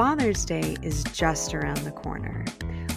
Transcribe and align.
Father's 0.00 0.46
Day 0.46 0.78
is 0.82 1.04
just 1.12 1.52
around 1.52 1.84
the 1.84 1.90
corner. 1.90 2.46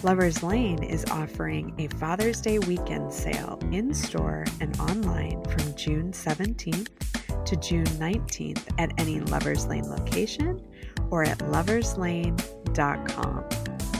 Lovers 0.02 0.42
Lane 0.42 0.82
is 0.82 1.04
offering 1.10 1.74
a 1.76 1.86
Father's 1.98 2.40
Day 2.40 2.58
weekend 2.60 3.12
sale 3.12 3.58
in 3.70 3.92
store 3.92 4.46
and 4.58 4.74
online 4.80 5.44
from 5.44 5.74
June 5.74 6.12
17th 6.12 6.88
to 7.44 7.56
June 7.56 7.84
19th 7.84 8.62
at 8.78 8.98
any 8.98 9.20
Lovers 9.20 9.66
Lane 9.66 9.86
location 9.86 10.66
or 11.10 11.24
at 11.24 11.36
loverslane.com. 11.40 13.44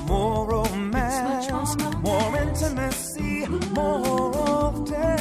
More 0.06 0.48
romance, 0.48 1.76
more 2.00 2.36
intimacy, 2.38 3.46
more 3.74 4.34
often. 4.48 5.20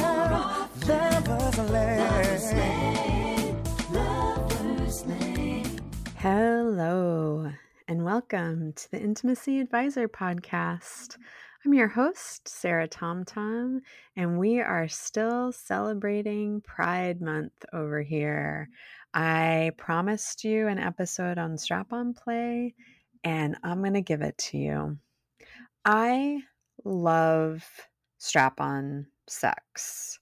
Lovers 3.92 5.04
Lane. 5.04 5.80
Hello, 6.16 7.52
and 7.86 8.02
welcome 8.02 8.72
to 8.72 8.90
the 8.92 8.98
Intimacy 8.98 9.60
Advisor 9.60 10.08
Podcast. 10.08 11.18
I'm 11.64 11.74
your 11.74 11.88
host, 11.88 12.48
Sarah 12.48 12.88
TomTom, 12.88 13.80
and 14.16 14.38
we 14.38 14.58
are 14.60 14.88
still 14.88 15.52
celebrating 15.52 16.62
Pride 16.62 17.20
Month 17.20 17.52
over 17.74 18.00
here. 18.00 18.70
I 19.12 19.72
promised 19.76 20.44
you 20.44 20.66
an 20.66 20.78
episode 20.78 21.36
on 21.36 21.58
strap 21.58 21.92
on 21.92 22.14
play, 22.14 22.74
and 23.22 23.58
I'm 23.62 23.80
going 23.80 23.92
to 23.92 24.00
give 24.00 24.22
it 24.22 24.38
to 24.38 24.56
you. 24.56 24.98
I 25.84 26.40
love 26.86 27.66
strap 28.16 28.62
on 28.62 29.08
sex. 29.28 30.20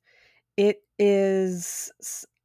It 0.57 0.83
is 0.99 1.93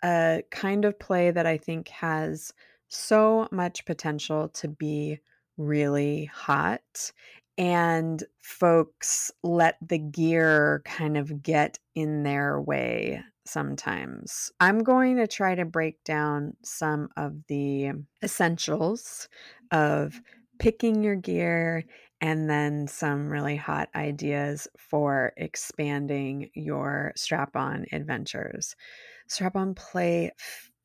a 0.03 0.43
kind 0.51 0.85
of 0.85 0.99
play 0.99 1.31
that 1.31 1.47
I 1.47 1.57
think 1.57 1.87
has 1.87 2.53
so 2.89 3.47
much 3.51 3.85
potential 3.85 4.49
to 4.49 4.67
be 4.67 5.19
really 5.57 6.25
hot. 6.25 7.11
And 7.57 8.23
folks 8.39 9.31
let 9.43 9.77
the 9.81 9.97
gear 9.97 10.83
kind 10.85 11.17
of 11.17 11.41
get 11.41 11.79
in 11.95 12.23
their 12.23 12.61
way 12.61 13.23
sometimes. 13.45 14.51
I'm 14.59 14.79
going 14.79 15.17
to 15.17 15.27
try 15.27 15.55
to 15.55 15.65
break 15.65 16.03
down 16.03 16.55
some 16.63 17.09
of 17.17 17.33
the 17.47 17.93
essentials 18.21 19.27
of 19.71 20.21
picking 20.59 21.03
your 21.03 21.15
gear 21.15 21.83
and 22.21 22.49
then 22.49 22.87
some 22.87 23.29
really 23.29 23.55
hot 23.55 23.89
ideas 23.95 24.67
for 24.77 25.33
expanding 25.37 26.49
your 26.53 27.13
strap 27.15 27.55
on 27.55 27.85
adventures. 27.91 28.75
Strap 29.27 29.55
on 29.55 29.75
play 29.75 30.31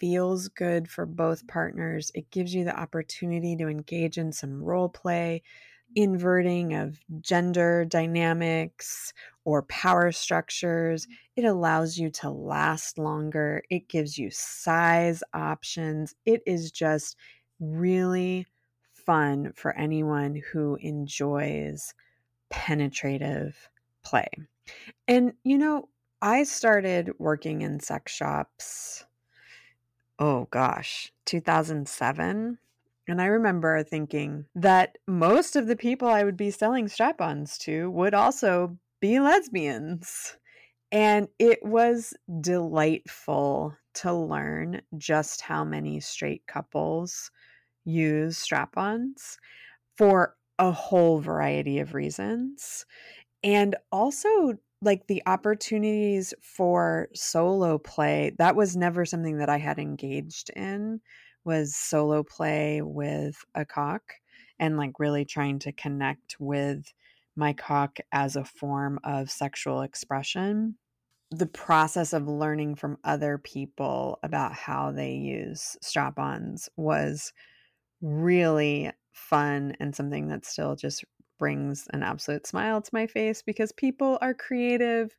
feels 0.03 0.48
good 0.48 0.91
for 0.91 1.06
both 1.06 1.47
partners. 1.47 2.11
It 2.12 2.28
gives 2.33 2.53
you 2.53 2.64
the 2.64 2.77
opportunity 2.77 3.55
to 3.55 3.69
engage 3.69 4.19
in 4.19 4.33
some 4.33 4.61
role 4.61 4.89
play, 4.89 5.45
inverting 5.95 6.75
of 6.75 6.98
gender 7.20 7.84
dynamics 7.84 9.12
or 9.45 9.62
power 9.62 10.11
structures. 10.11 11.06
Mm-hmm. 11.06 11.12
It 11.36 11.45
allows 11.45 11.98
you 11.98 12.11
to 12.11 12.30
last 12.30 12.98
longer. 12.98 13.62
It 13.70 13.89
gives 13.89 14.19
you 14.19 14.28
size 14.33 15.23
options. 15.33 16.17
It 16.27 16.42
is 16.47 16.73
just 16.73 17.17
really 17.61 18.48
fun 18.92 19.53
for 19.55 19.73
anyone 19.77 20.42
who 20.53 20.77
enjoys 20.80 21.95
penetrative 22.50 23.70
play. 24.03 24.27
And, 25.06 25.34
you 25.45 25.58
know, 25.58 25.89
I 26.20 26.42
started 26.42 27.12
working 27.20 27.62
in 27.62 27.78
sex 27.78 28.12
shops, 28.12 29.05
oh 30.18 30.48
gosh, 30.50 31.12
2007. 31.27 32.58
And 33.08 33.20
I 33.20 33.27
remember 33.27 33.82
thinking 33.82 34.46
that 34.55 34.96
most 35.08 35.56
of 35.56 35.66
the 35.66 35.77
people 35.77 36.08
I 36.08 36.24
would 36.24 36.36
be 36.36 36.50
selling 36.50 36.88
strap 36.88 37.20
ons 37.20 37.58
to 37.58 37.91
would 37.91 38.14
also 38.14 38.78
be 39.00 39.18
lesbians. 39.18 40.36
And 40.92 41.28
it 41.39 41.58
was 41.62 42.14
delightful 42.40 43.77
to 43.95 44.12
learn 44.12 44.83
just 44.96 45.40
how 45.40 45.64
many 45.64 46.00
straight 46.00 46.46
couples 46.46 47.30
use 47.84 48.39
strap 48.39 48.77
ons 48.77 49.39
for 49.96 50.36
a 50.58 50.70
whole 50.70 51.18
variety 51.18 51.80
of 51.80 51.94
reasons. 51.94 52.86
And 53.42 53.74
also, 53.90 54.58
like 54.82 55.06
the 55.06 55.22
opportunities 55.26 56.34
for 56.42 57.08
solo 57.14 57.78
play, 57.78 58.34
that 58.38 58.56
was 58.56 58.76
never 58.76 59.06
something 59.06 59.38
that 59.38 59.48
I 59.48 59.58
had 59.58 59.78
engaged 59.78 60.50
in, 60.50 61.00
was 61.44 61.74
solo 61.76 62.22
play 62.24 62.82
with 62.82 63.36
a 63.54 63.64
cock 63.64 64.02
and 64.58 64.76
like 64.76 64.98
really 64.98 65.24
trying 65.24 65.60
to 65.60 65.72
connect 65.72 66.36
with 66.38 66.92
my 67.36 67.52
cock 67.52 67.98
as 68.12 68.36
a 68.36 68.44
form 68.44 68.98
of 69.04 69.30
sexual 69.30 69.82
expression. 69.82 70.76
The 71.30 71.46
process 71.46 72.12
of 72.12 72.28
learning 72.28 72.74
from 72.74 72.98
other 73.04 73.38
people 73.38 74.18
about 74.22 74.52
how 74.52 74.92
they 74.92 75.12
use 75.12 75.76
strap 75.80 76.18
ons 76.18 76.68
was 76.76 77.32
really 78.02 78.90
fun 79.12 79.74
and 79.80 79.94
something 79.94 80.28
that 80.28 80.44
still 80.44 80.74
just 80.74 81.04
brings 81.42 81.89
an 81.92 82.05
absolute 82.05 82.47
smile 82.47 82.80
to 82.80 82.91
my 82.92 83.05
face 83.08 83.42
because 83.42 83.73
people 83.73 84.17
are 84.23 84.33
creative 84.33 85.11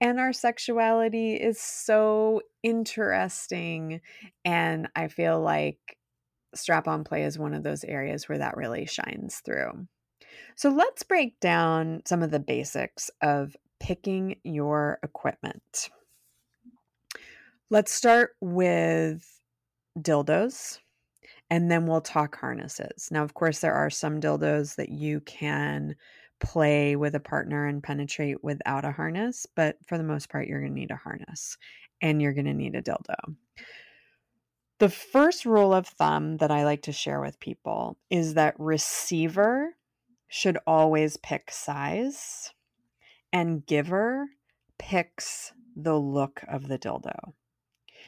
and 0.00 0.18
our 0.18 0.32
sexuality 0.32 1.34
is 1.34 1.60
so 1.60 2.40
interesting. 2.62 4.00
And 4.46 4.88
I 4.96 5.08
feel 5.08 5.42
like 5.42 5.98
strap 6.54 6.88
on 6.88 7.04
play 7.04 7.24
is 7.24 7.38
one 7.38 7.52
of 7.52 7.64
those 7.64 7.84
areas 7.84 8.30
where 8.30 8.38
that 8.38 8.56
really 8.56 8.86
shines 8.86 9.42
through. 9.44 9.86
So 10.56 10.70
let's 10.70 11.02
break 11.02 11.38
down 11.38 12.00
some 12.06 12.22
of 12.22 12.30
the 12.30 12.40
basics 12.40 13.10
of 13.20 13.54
picking 13.78 14.36
your 14.44 14.98
equipment. 15.02 15.90
Let's 17.68 17.92
start 17.92 18.30
with 18.40 19.22
dildos 20.00 20.78
and 21.50 21.70
then 21.70 21.86
we'll 21.86 22.00
talk 22.00 22.36
harnesses. 22.38 23.08
Now, 23.10 23.22
of 23.22 23.34
course, 23.34 23.60
there 23.60 23.74
are 23.74 23.90
some 23.90 24.20
dildos 24.20 24.76
that 24.76 24.90
you 24.90 25.20
can 25.20 25.96
play 26.40 26.94
with 26.96 27.14
a 27.14 27.20
partner 27.20 27.66
and 27.66 27.82
penetrate 27.82 28.42
without 28.44 28.84
a 28.84 28.92
harness, 28.92 29.46
but 29.56 29.76
for 29.86 29.98
the 29.98 30.04
most 30.04 30.28
part, 30.28 30.46
you're 30.46 30.60
going 30.60 30.74
to 30.74 30.80
need 30.80 30.90
a 30.90 30.96
harness 30.96 31.56
and 32.00 32.22
you're 32.22 32.34
going 32.34 32.44
to 32.46 32.54
need 32.54 32.74
a 32.74 32.82
dildo. 32.82 33.36
The 34.78 34.88
first 34.88 35.44
rule 35.44 35.74
of 35.74 35.88
thumb 35.88 36.36
that 36.36 36.52
I 36.52 36.64
like 36.64 36.82
to 36.82 36.92
share 36.92 37.20
with 37.20 37.40
people 37.40 37.98
is 38.10 38.34
that 38.34 38.54
receiver 38.58 39.74
should 40.28 40.58
always 40.66 41.16
pick 41.16 41.50
size 41.50 42.52
and 43.32 43.66
giver 43.66 44.26
picks 44.78 45.52
the 45.74 45.96
look 45.96 46.42
of 46.48 46.68
the 46.68 46.78
dildo 46.78 47.32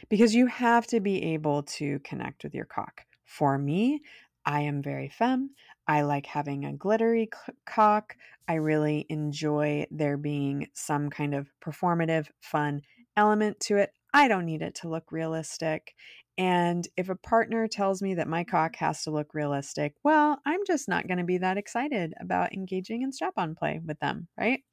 because 0.08 0.34
you 0.34 0.46
have 0.46 0.86
to 0.88 1.00
be 1.00 1.34
able 1.34 1.62
to 1.64 1.98
connect 2.00 2.44
with 2.44 2.54
your 2.54 2.64
cock. 2.64 3.04
For 3.30 3.58
me, 3.58 4.02
I 4.44 4.62
am 4.62 4.82
very 4.82 5.08
femme. 5.08 5.50
I 5.86 6.02
like 6.02 6.26
having 6.26 6.64
a 6.64 6.72
glittery 6.72 7.30
cock. 7.64 8.16
I 8.48 8.54
really 8.54 9.06
enjoy 9.08 9.86
there 9.92 10.16
being 10.16 10.66
some 10.74 11.10
kind 11.10 11.32
of 11.36 11.48
performative, 11.64 12.26
fun 12.40 12.82
element 13.16 13.60
to 13.60 13.76
it. 13.76 13.92
I 14.12 14.26
don't 14.26 14.46
need 14.46 14.62
it 14.62 14.74
to 14.76 14.88
look 14.88 15.12
realistic. 15.12 15.94
And 16.38 16.88
if 16.96 17.08
a 17.08 17.14
partner 17.14 17.68
tells 17.68 18.02
me 18.02 18.14
that 18.14 18.26
my 18.26 18.42
cock 18.42 18.74
has 18.76 19.04
to 19.04 19.12
look 19.12 19.32
realistic, 19.32 19.94
well, 20.02 20.40
I'm 20.44 20.60
just 20.66 20.88
not 20.88 21.06
going 21.06 21.18
to 21.18 21.24
be 21.24 21.38
that 21.38 21.56
excited 21.56 22.14
about 22.20 22.52
engaging 22.52 23.02
in 23.02 23.12
strap 23.12 23.34
on 23.36 23.54
play 23.54 23.80
with 23.86 24.00
them, 24.00 24.26
right? 24.36 24.64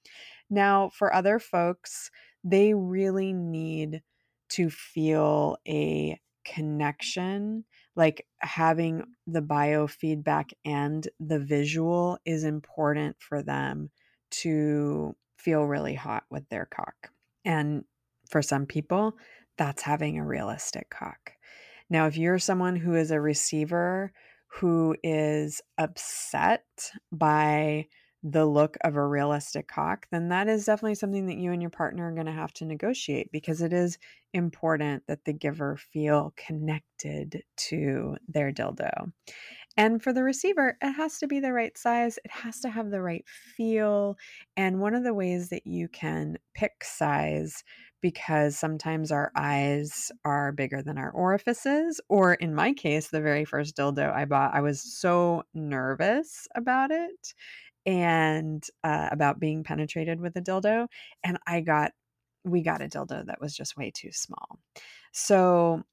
Now, 0.50 0.90
for 0.90 1.14
other 1.14 1.38
folks, 1.38 2.10
they 2.44 2.74
really 2.74 3.34
need 3.34 4.02
to 4.50 4.72
feel 4.72 5.58
a 5.68 6.20
connection, 6.54 7.66
like 7.96 8.26
having 8.40 9.04
the 9.26 9.42
biofeedback 9.42 10.52
and 10.66 11.08
the 11.20 11.40
visual 11.40 12.18
is 12.26 12.44
important 12.44 13.16
for 13.20 13.44
them 13.44 13.90
to 14.30 15.16
feel 15.38 15.64
really 15.64 15.96
hot 15.96 16.24
with 16.30 16.48
their 16.50 16.66
cock. 16.66 17.12
And 17.46 17.84
for 18.30 18.42
some 18.42 18.66
people, 18.66 19.18
that's 19.58 19.82
having 19.82 20.18
a 20.18 20.26
realistic 20.26 20.90
cock. 20.90 21.34
Now, 21.90 22.08
if 22.08 22.18
you're 22.18 22.40
someone 22.40 22.76
who 22.76 22.96
is 22.96 23.12
a 23.12 23.22
receiver 23.22 24.12
who 24.48 24.96
is 25.04 25.62
upset 25.78 26.64
by 27.12 27.88
the 28.24 28.46
look 28.46 28.78
of 28.82 28.96
a 28.96 29.06
realistic 29.06 29.68
cock, 29.68 30.08
then 30.12 30.30
that 30.30 30.48
is 30.48 30.66
definitely 30.66 30.96
something 30.96 31.28
that 31.28 31.38
you 31.38 31.52
and 31.52 31.62
your 31.62 31.72
partner 31.72 32.10
are 32.10 32.14
going 32.14 32.26
to 32.26 32.32
have 32.32 32.54
to 32.54 32.66
negotiate 32.66 33.32
because 33.32 33.62
it 33.62 33.74
is 33.74 33.98
important 34.34 35.04
that 35.08 35.26
the 35.26 35.34
giver 35.34 35.78
feel 35.78 36.34
connected 36.36 37.44
to 37.56 38.18
their 38.28 38.52
dildo. 38.52 39.12
And 39.78 40.02
for 40.02 40.12
the 40.12 40.24
receiver, 40.24 40.76
it 40.82 40.92
has 40.94 41.20
to 41.20 41.28
be 41.28 41.40
the 41.40 41.54
right 41.54 41.78
size, 41.78 42.18
it 42.26 42.32
has 42.32 42.60
to 42.62 42.70
have 42.70 42.90
the 42.90 43.02
right 43.02 43.26
feel. 43.28 44.18
And 44.56 44.80
one 44.80 44.96
of 44.96 45.04
the 45.04 45.14
ways 45.14 45.50
that 45.50 45.68
you 45.68 45.88
can 45.88 46.38
pick 46.56 46.84
size 46.84 47.64
because 48.02 48.58
sometimes 48.58 49.12
our 49.12 49.32
eyes 49.36 50.12
are 50.26 50.52
bigger 50.52 50.82
than 50.82 50.98
our 50.98 51.12
orifices. 51.12 52.00
Or 52.10 52.36
in 52.36 52.54
my 52.56 52.74
case, 52.74 53.10
the 53.10 53.22
very 53.22 53.46
first 53.46 53.76
dildo 53.76 54.12
I 54.14 54.26
bought, 54.26 54.54
I 54.54 54.62
was 54.62 54.82
so 54.82 55.44
nervous 55.54 56.48
about 56.56 56.92
it 56.92 57.34
and 57.88 58.64
uh, 58.84 59.08
about 59.12 59.40
being 59.40 59.64
penetrated 59.64 60.20
with 60.20 60.36
a 60.36 60.42
dildo. 60.42 60.88
And 61.24 61.40
I 61.48 61.62
got, 61.62 61.94
we 62.44 62.62
got 62.62 62.82
a 62.82 62.88
dildo 62.88 63.26
that 63.26 63.42
was 63.42 63.56
just 63.56 63.78
way 63.78 63.92
too 63.92 64.12
small. 64.12 64.60
So, 65.14 65.84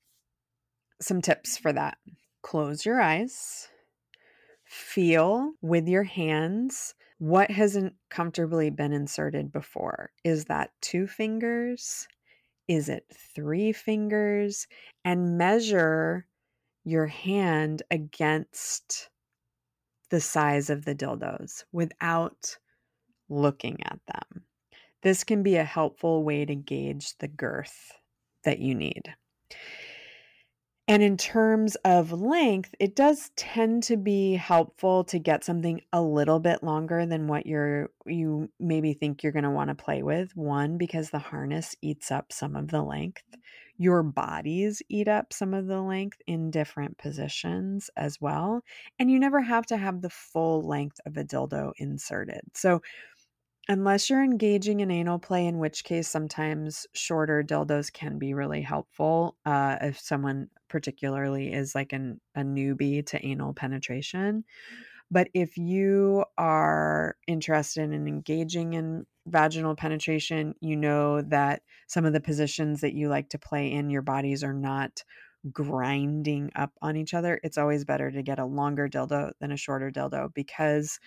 some 1.01 1.23
tips 1.23 1.57
for 1.57 1.73
that 1.73 1.99
close 2.43 2.85
your 2.85 3.01
eyes, 3.01 3.69
feel 4.65 5.53
with 5.63 5.89
your 5.89 6.05
hands 6.05 6.95
what 7.19 7.51
hasn't 7.51 7.95
comfortably 8.11 8.71
been 8.71 8.93
inserted 8.93 9.51
before. 9.53 10.11
Is 10.25 10.45
that 10.47 10.71
two 10.83 11.07
fingers? 11.07 12.07
Is 12.69 12.89
it 12.89 13.05
three 13.35 13.73
fingers? 13.73 14.67
And 15.05 15.39
measure 15.39 16.27
your 16.85 17.07
hand 17.07 17.83
against 17.91 19.09
the 20.15 20.21
size 20.21 20.71
of 20.71 20.85
the 20.85 20.95
dildos 20.95 21.65
without 21.73 22.57
looking 23.29 23.77
at 23.83 23.99
them. 24.07 24.45
This 25.03 25.25
can 25.25 25.43
be 25.43 25.57
a 25.57 25.65
helpful 25.65 26.23
way 26.23 26.45
to 26.45 26.55
gauge 26.55 27.19
the 27.19 27.27
girth 27.27 27.91
that 28.45 28.61
you 28.61 28.77
need. 28.77 29.13
And 30.87 31.03
in 31.03 31.17
terms 31.17 31.77
of 31.77 32.13
length, 32.13 32.75
it 32.79 32.95
does 32.95 33.31
tend 33.37 33.85
to 33.85 33.97
be 33.97 34.35
helpful 34.35 35.03
to 35.05 35.19
get 35.19 35.43
something 35.43 35.81
a 35.95 36.03
little 36.03 36.41
bit 36.41 36.63
longer 36.63 37.07
than 37.07 37.27
what 37.27 37.47
you're 37.47 37.91
you 38.05 38.51
maybe 38.61 38.93
think 38.93 39.23
you're 39.23 39.33
going 39.33 39.45
to 39.45 39.51
want 39.51 39.69
to 39.69 39.75
play 39.75 40.03
with. 40.03 40.37
One 40.37 40.77
because 40.77 41.09
the 41.09 41.19
harness 41.19 41.75
eats 41.81 42.11
up 42.11 42.33
some 42.33 42.55
of 42.55 42.69
the 42.69 42.83
length. 42.83 43.23
Your 43.79 44.03
bodies 44.03 44.83
eat 44.91 45.09
up 45.09 45.33
some 45.33 45.55
of 45.55 45.67
the 45.67 45.81
length 45.81 46.19
in 46.27 46.51
different 46.51 46.99
positions 46.99 47.89
as 47.97 48.21
well, 48.21 48.63
and 48.99 49.11
you 49.11 49.19
never 49.19 49.41
have 49.41 49.67
to 49.67 49.79
have 49.79 50.03
the 50.03 50.11
full 50.11 50.63
length 50.63 51.01
of 51.07 51.17
a 51.17 51.25
dildo 51.25 51.73
inserted. 51.79 52.43
So 52.53 52.83
Unless 53.67 54.11
you're 54.11 54.23
engaging 54.23 54.81
in 54.81 54.91
anal 54.91 55.19
play, 55.19 55.47
in 55.47 55.59
which 55.59 55.85
case 55.85 56.07
sometimes 56.07 56.87
shorter 56.93 57.43
dildos 57.43 57.91
can 57.91 58.19
be 58.19 58.35
really 58.35 58.61
helpful 58.61 59.37
uh, 59.47 59.79
if 59.81 59.99
someone 59.99 60.51
particularly 60.69 61.51
is 61.53 61.75
like 61.75 61.93
an, 61.95 62.21
a 62.35 62.41
newbie 62.43 63.05
to 63.07 63.25
anal 63.25 63.55
penetration. 63.55 64.45
But 65.11 65.29
if 65.35 65.57
you 65.57 66.25
are 66.39 67.17
interested 67.27 67.93
in 67.93 68.09
engaging 68.09 68.75
in 68.75 69.07
vaginal 69.27 69.77
penetration, 69.77 70.55
you 70.61 70.77
know 70.77 71.23
that 71.23 71.63
some 71.87 72.05
of 72.05 72.13
the 72.13 72.21
positions 72.21 72.83
that 72.83 72.95
you 72.95 73.09
like 73.09 73.31
to 73.31 73.39
play 73.39 73.73
in 73.73 73.91
your 73.91 74.03
bodies 74.03 74.45
are 74.45 74.55
not 74.55 75.05
grinding 75.53 76.51
up 76.57 76.73
on 76.81 76.97
each 76.97 77.15
other. 77.15 77.39
It's 77.43 77.59
always 77.59 77.85
better 77.85 78.11
to 78.11 78.23
get 78.23 78.39
a 78.39 78.47
longer 78.47 78.89
dildo 78.89 79.33
than 79.41 79.53
a 79.53 79.57
shorter 79.57 79.91
dildo 79.91 80.33
because 80.35 80.99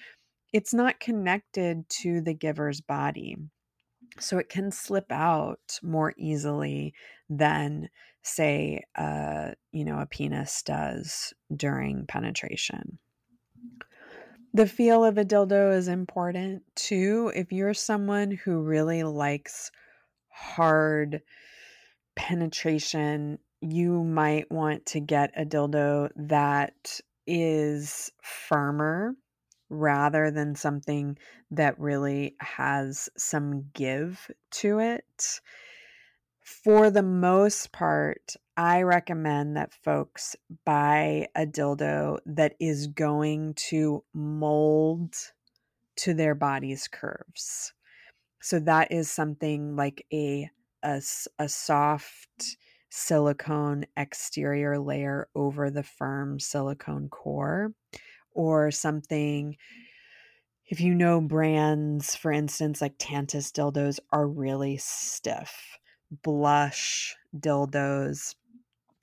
it's 0.54 0.74
not 0.74 1.00
connected 1.00 1.88
to 1.90 2.22
the 2.22 2.34
giver's 2.34 2.82
body. 2.82 3.38
So 4.20 4.38
it 4.38 4.50
can 4.50 4.72
slip 4.72 5.12
out 5.12 5.80
more 5.84 6.14
easily 6.18 6.94
than, 7.30 7.90
say, 8.24 8.84
uh, 8.96 9.52
you 9.72 9.86
know, 9.86 10.00
a 10.00 10.06
penis 10.06 10.64
does 10.64 11.34
during 11.56 12.06
penetration. 12.08 12.98
The 14.54 14.66
feel 14.66 15.04
of 15.04 15.18
a 15.18 15.26
dildo 15.26 15.76
is 15.76 15.88
important 15.88 16.64
too. 16.76 17.32
If 17.36 17.52
you're 17.52 17.76
someone 17.76 18.32
who 18.32 18.62
really 18.62 19.04
likes 19.04 19.70
hard 20.30 21.22
penetration, 22.16 23.38
you 23.62 24.04
might 24.04 24.52
want 24.52 24.86
to 24.88 25.00
get 25.00 25.32
a 25.36 25.46
dildo 25.46 26.10
that 26.16 27.00
is 27.28 28.12
firmer 28.22 29.14
rather 29.70 30.32
than 30.32 30.56
something 30.56 31.18
that 31.52 31.80
really 31.80 32.36
has 32.40 33.10
some 33.18 33.70
give 33.74 34.30
to 34.52 34.80
it. 34.80 35.42
For 36.42 36.90
the 36.90 37.04
most 37.04 37.72
part, 37.72 38.36
I 38.56 38.82
recommend 38.84 39.58
that 39.58 39.74
folks 39.74 40.36
buy 40.66 41.28
a 41.36 41.46
dildo 41.46 42.20
that 42.26 42.56
is 42.60 42.88
going 42.88 43.54
to 43.70 44.04
mold 44.14 45.16
to 45.98 46.14
their 46.14 46.36
body's 46.36 46.88
curves. 46.88 47.74
So 48.42 48.60
that 48.62 48.92
is 48.92 49.12
something 49.12 49.76
like 49.76 50.06
a 50.14 50.50
a, 50.84 51.02
a 51.40 51.50
soft 51.50 52.58
silicone 52.90 53.86
exterior 53.98 54.80
layer 54.80 55.28
over 55.36 55.70
the 55.70 55.84
firm 55.84 56.40
silicone 56.40 57.10
core 57.10 57.74
or 58.38 58.72
something. 58.72 59.58
If 60.68 60.80
you 60.80 60.94
know 60.94 61.20
brands 61.20 62.16
for 62.16 62.32
instance 62.32 62.82
like 62.82 62.96
tantus 63.00 63.52
dildos 63.52 64.00
are 64.12 64.28
really 64.28 64.78
stiff. 64.78 65.78
Blush 66.24 67.16
dildos 67.36 68.36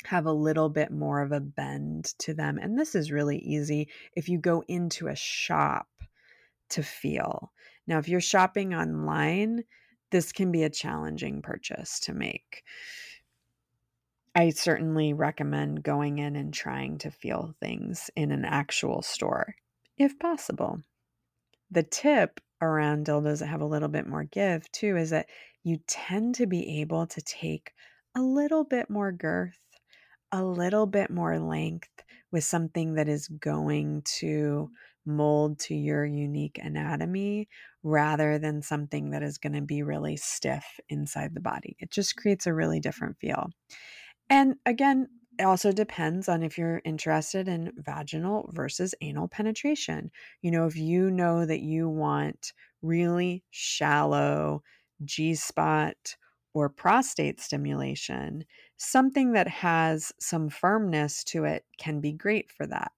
have 0.04 0.26
a 0.26 0.32
little 0.32 0.68
bit 0.68 0.90
more 0.90 1.20
of 1.20 1.32
a 1.32 1.40
bend 1.40 2.14
to 2.18 2.32
them 2.32 2.58
and 2.58 2.78
this 2.78 2.94
is 2.94 3.10
really 3.10 3.38
easy 3.38 3.88
if 4.14 4.28
you 4.28 4.38
go 4.38 4.62
into 4.68 5.08
a 5.08 5.16
shop 5.16 5.88
to 6.70 6.82
feel. 6.82 7.52
Now 7.86 7.98
if 7.98 8.08
you're 8.08 8.20
shopping 8.20 8.74
online 8.74 9.64
this 10.10 10.32
can 10.32 10.52
be 10.52 10.62
a 10.62 10.70
challenging 10.70 11.42
purchase 11.42 11.98
to 12.00 12.14
make 12.14 12.62
I 14.34 14.50
certainly 14.50 15.12
recommend 15.12 15.84
going 15.84 16.18
in 16.18 16.34
and 16.36 16.52
trying 16.52 16.98
to 16.98 17.10
feel 17.10 17.54
things 17.60 18.10
in 18.16 18.32
an 18.32 18.44
actual 18.44 19.02
store, 19.02 19.54
if 19.96 20.18
possible. 20.18 20.82
The 21.70 21.84
tip 21.84 22.40
around 22.60 23.06
dildos 23.06 23.40
that 23.40 23.46
have 23.46 23.60
a 23.60 23.66
little 23.66 23.88
bit 23.88 24.06
more 24.06 24.24
give, 24.24 24.70
too, 24.72 24.96
is 24.96 25.10
that 25.10 25.28
you 25.62 25.78
tend 25.86 26.36
to 26.36 26.46
be 26.46 26.80
able 26.80 27.06
to 27.08 27.20
take 27.22 27.72
a 28.16 28.22
little 28.22 28.64
bit 28.64 28.90
more 28.90 29.12
girth, 29.12 29.58
a 30.32 30.44
little 30.44 30.86
bit 30.86 31.10
more 31.10 31.38
length 31.38 32.02
with 32.32 32.44
something 32.44 32.94
that 32.94 33.08
is 33.08 33.28
going 33.28 34.02
to 34.02 34.70
mold 35.06 35.58
to 35.60 35.74
your 35.74 36.04
unique 36.04 36.58
anatomy 36.62 37.48
rather 37.82 38.38
than 38.38 38.62
something 38.62 39.10
that 39.10 39.22
is 39.22 39.38
going 39.38 39.52
to 39.52 39.60
be 39.60 39.82
really 39.82 40.16
stiff 40.16 40.80
inside 40.88 41.34
the 41.34 41.40
body. 41.40 41.76
It 41.78 41.90
just 41.90 42.16
creates 42.16 42.46
a 42.46 42.54
really 42.54 42.80
different 42.80 43.18
feel. 43.18 43.50
And 44.30 44.56
again, 44.66 45.08
it 45.38 45.42
also 45.44 45.72
depends 45.72 46.28
on 46.28 46.42
if 46.42 46.56
you're 46.56 46.80
interested 46.84 47.48
in 47.48 47.72
vaginal 47.76 48.50
versus 48.52 48.94
anal 49.00 49.28
penetration. 49.28 50.10
You 50.42 50.50
know, 50.50 50.66
if 50.66 50.76
you 50.76 51.10
know 51.10 51.44
that 51.44 51.60
you 51.60 51.88
want 51.88 52.52
really 52.82 53.44
shallow 53.50 54.62
G 55.04 55.34
spot 55.34 56.16
or 56.52 56.68
prostate 56.68 57.40
stimulation, 57.40 58.44
something 58.76 59.32
that 59.32 59.48
has 59.48 60.12
some 60.20 60.48
firmness 60.48 61.24
to 61.24 61.44
it 61.44 61.66
can 61.78 62.00
be 62.00 62.12
great 62.12 62.50
for 62.50 62.66
that. 62.66 62.92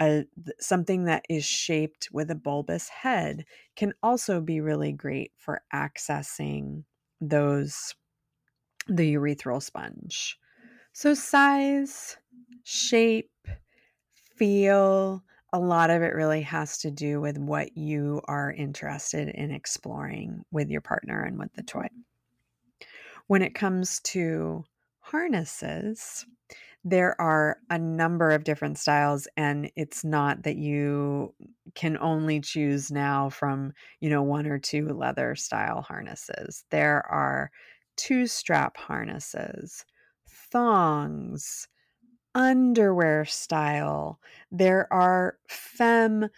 Uh, 0.00 0.22
something 0.60 1.04
that 1.04 1.24
is 1.28 1.44
shaped 1.44 2.08
with 2.12 2.30
a 2.30 2.34
bulbous 2.34 2.88
head 2.88 3.44
can 3.76 3.94
also 4.02 4.40
be 4.40 4.60
really 4.60 4.92
great 4.92 5.32
for 5.36 5.62
accessing 5.74 6.84
those 7.20 7.94
the 8.88 9.14
urethral 9.14 9.62
sponge. 9.62 10.38
So, 11.00 11.14
size, 11.14 12.18
shape, 12.62 13.30
feel, 14.36 15.24
a 15.50 15.58
lot 15.58 15.88
of 15.88 16.02
it 16.02 16.14
really 16.14 16.42
has 16.42 16.76
to 16.80 16.90
do 16.90 17.22
with 17.22 17.38
what 17.38 17.74
you 17.74 18.20
are 18.26 18.52
interested 18.52 19.30
in 19.30 19.50
exploring 19.50 20.44
with 20.52 20.68
your 20.68 20.82
partner 20.82 21.22
and 21.22 21.38
with 21.38 21.54
the 21.54 21.62
toy. 21.62 21.86
When 23.28 23.40
it 23.40 23.54
comes 23.54 24.00
to 24.00 24.66
harnesses, 24.98 26.26
there 26.84 27.18
are 27.18 27.56
a 27.70 27.78
number 27.78 28.32
of 28.32 28.44
different 28.44 28.76
styles 28.76 29.26
and 29.38 29.72
it's 29.76 30.04
not 30.04 30.42
that 30.42 30.56
you 30.56 31.32
can 31.74 31.96
only 31.96 32.42
choose 32.42 32.90
now 32.90 33.30
from 33.30 33.72
you 34.00 34.10
know 34.10 34.22
one 34.22 34.46
or 34.46 34.58
two 34.58 34.88
leather 34.88 35.34
style 35.34 35.82
harnesses 35.82 36.64
there 36.70 37.06
are 37.10 37.50
two 37.96 38.26
strap 38.26 38.78
harnesses 38.78 39.84
thongs, 40.50 41.68
underwear 42.34 43.24
style. 43.24 44.20
There 44.50 44.92
are 44.92 45.38
femme 45.48 46.28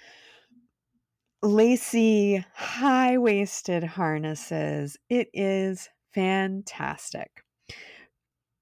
lacy 1.42 2.44
high 2.54 3.18
waisted 3.18 3.85
harnesses. 3.85 4.97
It 5.09 5.28
is 5.32 5.88
fantastic. 6.14 7.44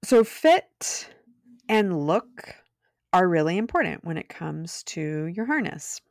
So, 0.03 0.23
fit 0.23 1.09
and 1.69 2.07
look 2.07 2.55
are 3.13 3.27
really 3.27 3.57
important 3.57 4.03
when 4.03 4.17
it 4.17 4.29
comes 4.29 4.83
to 4.83 5.25
your 5.27 5.45
harness. 5.45 6.01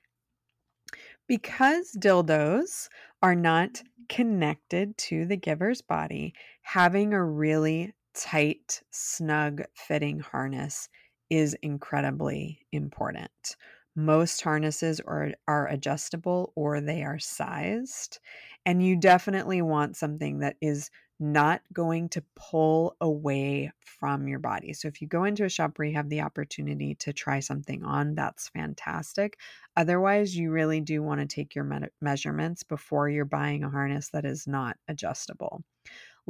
Because 1.27 1.97
dildos 1.99 2.89
are 3.23 3.35
not 3.35 3.83
connected 4.09 4.97
to 4.99 5.25
the 5.25 5.37
giver's 5.37 5.83
body, 5.83 6.35
having 6.63 7.13
a 7.13 7.25
really 7.25 7.95
tight, 8.21 8.83
snug 8.91 9.63
fitting 9.75 10.21
harness 10.21 10.89
is 11.31 11.57
incredibly 11.63 12.67
important. 12.71 13.57
Most 13.97 14.43
harnesses 14.43 15.01
are, 15.01 15.33
are 15.49 15.69
adjustable 15.69 16.53
or 16.55 16.81
they 16.81 17.03
are 17.03 17.19
sized, 17.19 18.21
and 18.67 18.85
you 18.85 18.97
definitely 18.97 19.63
want 19.63 19.97
something 19.97 20.41
that 20.41 20.57
is 20.61 20.91
not 21.19 21.61
going 21.73 22.09
to 22.11 22.25
pull 22.37 22.97
away 23.01 23.71
from 23.81 24.29
your 24.29 24.39
body. 24.39 24.73
So 24.73 24.89
if 24.89 25.03
you 25.03 25.09
go 25.09 25.25
into 25.25 25.45
a 25.45 25.51
shop 25.51 25.79
where 25.79 25.89
you 25.89 25.95
have 25.95 26.09
the 26.09 26.23
opportunity 26.23 26.95
to 26.97 27.13
try 27.13 27.41
something 27.41 27.85
on, 27.85 28.15
that's 28.15 28.49
fantastic. 28.49 29.39
Otherwise, 29.77 30.37
you 30.37 30.51
really 30.51 30.81
do 30.81 31.03
want 31.03 31.21
to 31.21 31.27
take 31.27 31.55
your 31.55 31.65
me- 31.65 31.89
measurements 32.01 32.63
before 32.63 33.09
you're 33.09 33.27
buying 33.27 33.65
a 33.65 33.71
harness 33.71 34.09
that 34.11 34.25
is 34.25 34.47
not 34.47 34.77
adjustable. 34.89 35.63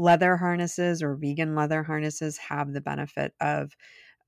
Leather 0.00 0.38
harnesses 0.38 1.02
or 1.02 1.14
vegan 1.14 1.54
leather 1.54 1.83
harnesses 1.83 2.38
have 2.38 2.73
the 2.73 2.80
benefit 2.80 3.35
of 3.40 3.76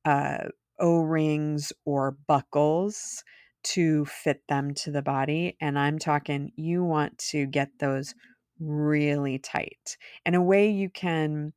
uh, 0.04 0.48
O 0.78 1.00
rings 1.00 1.72
or 1.86 2.16
buckles 2.26 3.24
to 3.62 4.04
fit 4.04 4.42
them 4.48 4.74
to 4.74 4.90
the 4.90 5.00
body. 5.00 5.56
And 5.60 5.78
I'm 5.78 5.98
talking, 5.98 6.52
you 6.56 6.84
want 6.84 7.16
to 7.30 7.46
get 7.46 7.70
those 7.78 8.14
really 8.60 9.38
tight. 9.38 9.96
And 10.26 10.34
a 10.34 10.42
way 10.42 10.70
you 10.70 10.90
can 10.90 11.52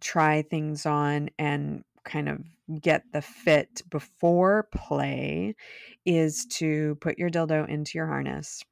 try 0.00 0.42
things 0.42 0.84
on 0.84 1.30
and 1.38 1.84
kind 2.04 2.28
of 2.28 2.40
get 2.82 3.04
the 3.12 3.22
fit 3.22 3.82
before 3.88 4.68
play 4.74 5.54
is 6.04 6.46
to 6.46 6.96
put 7.00 7.18
your 7.18 7.30
dildo 7.30 7.68
into 7.68 7.92
your 7.96 8.06
harness 8.06 8.62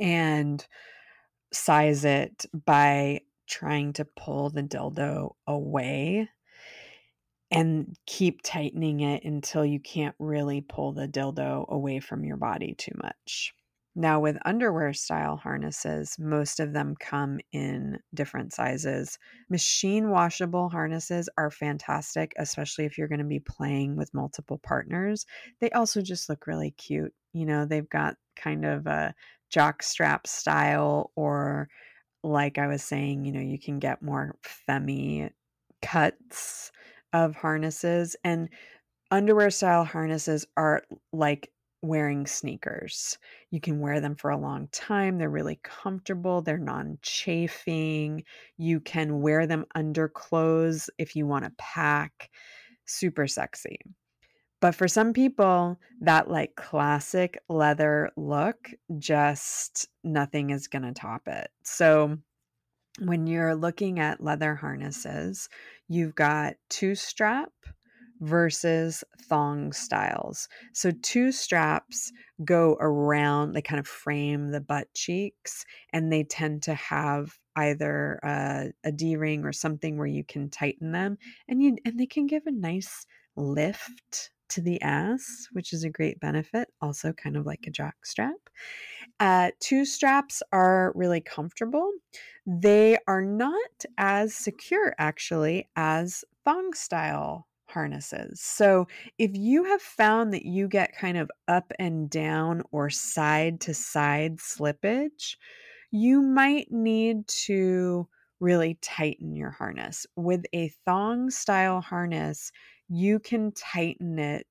and 0.00 0.66
size 1.52 2.04
it 2.04 2.46
by 2.64 3.20
trying 3.52 3.92
to 3.92 4.06
pull 4.06 4.48
the 4.48 4.62
dildo 4.62 5.34
away 5.46 6.26
and 7.50 7.94
keep 8.06 8.40
tightening 8.42 9.00
it 9.00 9.24
until 9.24 9.62
you 9.62 9.78
can't 9.78 10.14
really 10.18 10.62
pull 10.62 10.92
the 10.92 11.06
dildo 11.06 11.68
away 11.68 12.00
from 12.00 12.24
your 12.24 12.38
body 12.38 12.74
too 12.78 12.94
much. 13.02 13.52
Now, 13.94 14.20
with 14.20 14.38
underwear 14.46 14.94
style 14.94 15.36
harnesses, 15.36 16.16
most 16.18 16.60
of 16.60 16.72
them 16.72 16.94
come 16.98 17.40
in 17.52 17.98
different 18.14 18.54
sizes. 18.54 19.18
Machine 19.50 20.08
washable 20.08 20.70
harnesses 20.70 21.28
are 21.36 21.50
fantastic, 21.50 22.32
especially 22.38 22.86
if 22.86 22.96
you're 22.96 23.08
going 23.08 23.18
to 23.18 23.26
be 23.26 23.40
playing 23.40 23.96
with 23.96 24.14
multiple 24.14 24.58
partners. 24.62 25.26
They 25.60 25.70
also 25.72 26.00
just 26.00 26.30
look 26.30 26.46
really 26.46 26.70
cute. 26.70 27.12
You 27.34 27.44
know, 27.44 27.66
they've 27.66 27.90
got 27.90 28.16
kind 28.34 28.64
of 28.64 28.86
a 28.86 29.14
jock 29.50 29.82
strap 29.82 30.26
style, 30.26 31.12
or 31.14 31.68
like 32.22 32.58
I 32.58 32.66
was 32.66 32.82
saying, 32.82 33.24
you 33.24 33.32
know, 33.32 33.40
you 33.40 33.58
can 33.58 33.78
get 33.78 34.02
more 34.02 34.36
femmy 34.42 35.30
cuts 35.82 36.70
of 37.12 37.34
harnesses. 37.36 38.16
And 38.24 38.48
underwear 39.10 39.50
style 39.50 39.84
harnesses 39.84 40.46
are 40.56 40.82
like 41.12 41.50
wearing 41.82 42.26
sneakers. 42.26 43.18
You 43.50 43.60
can 43.60 43.80
wear 43.80 44.00
them 44.00 44.14
for 44.14 44.30
a 44.30 44.38
long 44.38 44.68
time. 44.72 45.18
They're 45.18 45.28
really 45.28 45.60
comfortable. 45.64 46.40
They're 46.40 46.58
non 46.58 46.98
chafing. 47.02 48.24
You 48.56 48.80
can 48.80 49.20
wear 49.20 49.46
them 49.46 49.66
under 49.74 50.08
clothes 50.08 50.88
if 50.98 51.16
you 51.16 51.26
want 51.26 51.44
to 51.44 51.52
pack. 51.58 52.30
Super 52.86 53.26
sexy. 53.26 53.78
But 54.62 54.76
for 54.76 54.86
some 54.86 55.12
people, 55.12 55.80
that 56.02 56.30
like 56.30 56.54
classic 56.54 57.36
leather 57.48 58.12
look, 58.16 58.70
just 58.96 59.88
nothing 60.04 60.50
is 60.50 60.68
going 60.68 60.84
to 60.84 60.92
top 60.92 61.26
it. 61.26 61.50
So 61.64 62.18
when 63.00 63.26
you're 63.26 63.56
looking 63.56 63.98
at 63.98 64.22
leather 64.22 64.54
harnesses, 64.54 65.48
you've 65.88 66.14
got 66.14 66.54
two 66.70 66.94
strap 66.94 67.50
versus 68.20 69.02
thong 69.22 69.72
styles. 69.72 70.48
So, 70.74 70.92
two 71.02 71.32
straps 71.32 72.12
go 72.44 72.76
around, 72.78 73.54
they 73.54 73.62
kind 73.62 73.80
of 73.80 73.88
frame 73.88 74.52
the 74.52 74.60
butt 74.60 74.94
cheeks, 74.94 75.64
and 75.92 76.12
they 76.12 76.22
tend 76.22 76.62
to 76.64 76.74
have 76.74 77.36
either 77.56 78.20
uh, 78.22 78.66
a, 78.84 78.88
a 78.90 78.92
D 78.92 79.16
ring 79.16 79.44
or 79.44 79.52
something 79.52 79.98
where 79.98 80.06
you 80.06 80.22
can 80.22 80.50
tighten 80.50 80.92
them, 80.92 81.18
and 81.48 81.60
you 81.60 81.78
and 81.84 81.98
they 81.98 82.06
can 82.06 82.28
give 82.28 82.46
a 82.46 82.52
nice 82.52 83.06
lift 83.34 84.30
to 84.52 84.60
the 84.62 84.80
ass, 84.82 85.48
which 85.52 85.72
is 85.72 85.84
a 85.84 85.90
great 85.90 86.20
benefit, 86.20 86.68
also 86.80 87.12
kind 87.12 87.36
of 87.36 87.46
like 87.46 87.66
a 87.66 87.70
jock 87.70 88.06
strap. 88.06 88.36
Uh, 89.20 89.50
two 89.60 89.84
straps 89.84 90.42
are 90.52 90.92
really 90.94 91.20
comfortable. 91.20 91.92
They 92.46 92.98
are 93.06 93.22
not 93.22 93.84
as 93.98 94.34
secure, 94.34 94.94
actually, 94.98 95.68
as 95.76 96.24
thong 96.44 96.74
style 96.74 97.46
harnesses. 97.66 98.40
So, 98.40 98.88
if 99.18 99.30
you 99.34 99.64
have 99.64 99.82
found 99.82 100.32
that 100.34 100.44
you 100.44 100.68
get 100.68 100.96
kind 100.96 101.16
of 101.16 101.30
up 101.48 101.72
and 101.78 102.10
down 102.10 102.62
or 102.72 102.90
side 102.90 103.60
to 103.62 103.74
side 103.74 104.38
slippage, 104.38 105.36
you 105.90 106.22
might 106.22 106.70
need 106.72 107.26
to 107.28 108.08
really 108.40 108.78
tighten 108.82 109.36
your 109.36 109.50
harness. 109.50 110.06
With 110.16 110.44
a 110.52 110.68
thong 110.84 111.30
style 111.30 111.80
harness, 111.80 112.50
you 112.92 113.18
can 113.18 113.52
tighten 113.52 114.18
it 114.18 114.46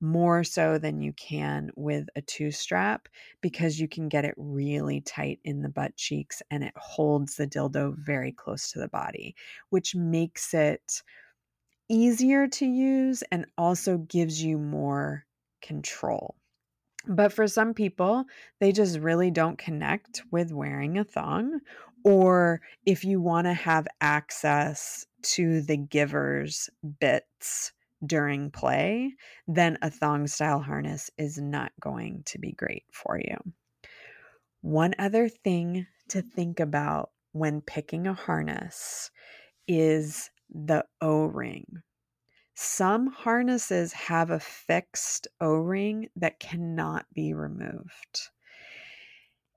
more 0.00 0.42
so 0.42 0.78
than 0.78 1.00
you 1.00 1.12
can 1.12 1.70
with 1.76 2.08
a 2.16 2.22
two 2.22 2.50
strap 2.50 3.06
because 3.42 3.78
you 3.78 3.86
can 3.86 4.08
get 4.08 4.24
it 4.24 4.34
really 4.38 5.00
tight 5.02 5.38
in 5.44 5.60
the 5.60 5.68
butt 5.68 5.94
cheeks 5.96 6.42
and 6.50 6.64
it 6.64 6.72
holds 6.74 7.36
the 7.36 7.46
dildo 7.46 7.94
very 7.98 8.32
close 8.32 8.72
to 8.72 8.78
the 8.78 8.88
body, 8.88 9.36
which 9.68 9.94
makes 9.94 10.54
it 10.54 11.02
easier 11.88 12.48
to 12.48 12.66
use 12.66 13.22
and 13.30 13.44
also 13.58 13.98
gives 13.98 14.42
you 14.42 14.56
more 14.56 15.26
control. 15.60 16.34
But 17.06 17.32
for 17.32 17.46
some 17.46 17.74
people, 17.74 18.24
they 18.58 18.72
just 18.72 18.98
really 19.00 19.30
don't 19.30 19.58
connect 19.58 20.22
with 20.30 20.50
wearing 20.50 20.98
a 20.98 21.04
thong. 21.04 21.60
Or 22.04 22.62
if 22.86 23.04
you 23.04 23.20
want 23.20 23.46
to 23.46 23.52
have 23.52 23.86
access 24.00 25.06
to 25.22 25.60
the 25.60 25.76
giver's 25.76 26.70
bits 26.98 27.72
during 28.04 28.50
play, 28.50 29.14
then 29.46 29.78
a 29.82 29.90
thong 29.90 30.26
style 30.26 30.60
harness 30.60 31.10
is 31.18 31.38
not 31.38 31.72
going 31.80 32.22
to 32.26 32.38
be 32.38 32.52
great 32.52 32.84
for 32.92 33.18
you. 33.18 33.36
One 34.60 34.94
other 34.98 35.28
thing 35.28 35.86
to 36.08 36.22
think 36.22 36.60
about 36.60 37.10
when 37.32 37.60
picking 37.60 38.06
a 38.06 38.14
harness 38.14 39.10
is 39.66 40.30
the 40.50 40.84
O 41.00 41.24
ring. 41.24 41.82
Some 42.54 43.06
harnesses 43.06 43.92
have 43.94 44.30
a 44.30 44.38
fixed 44.38 45.26
O 45.40 45.54
ring 45.54 46.08
that 46.16 46.38
cannot 46.38 47.06
be 47.14 47.32
removed. 47.34 48.30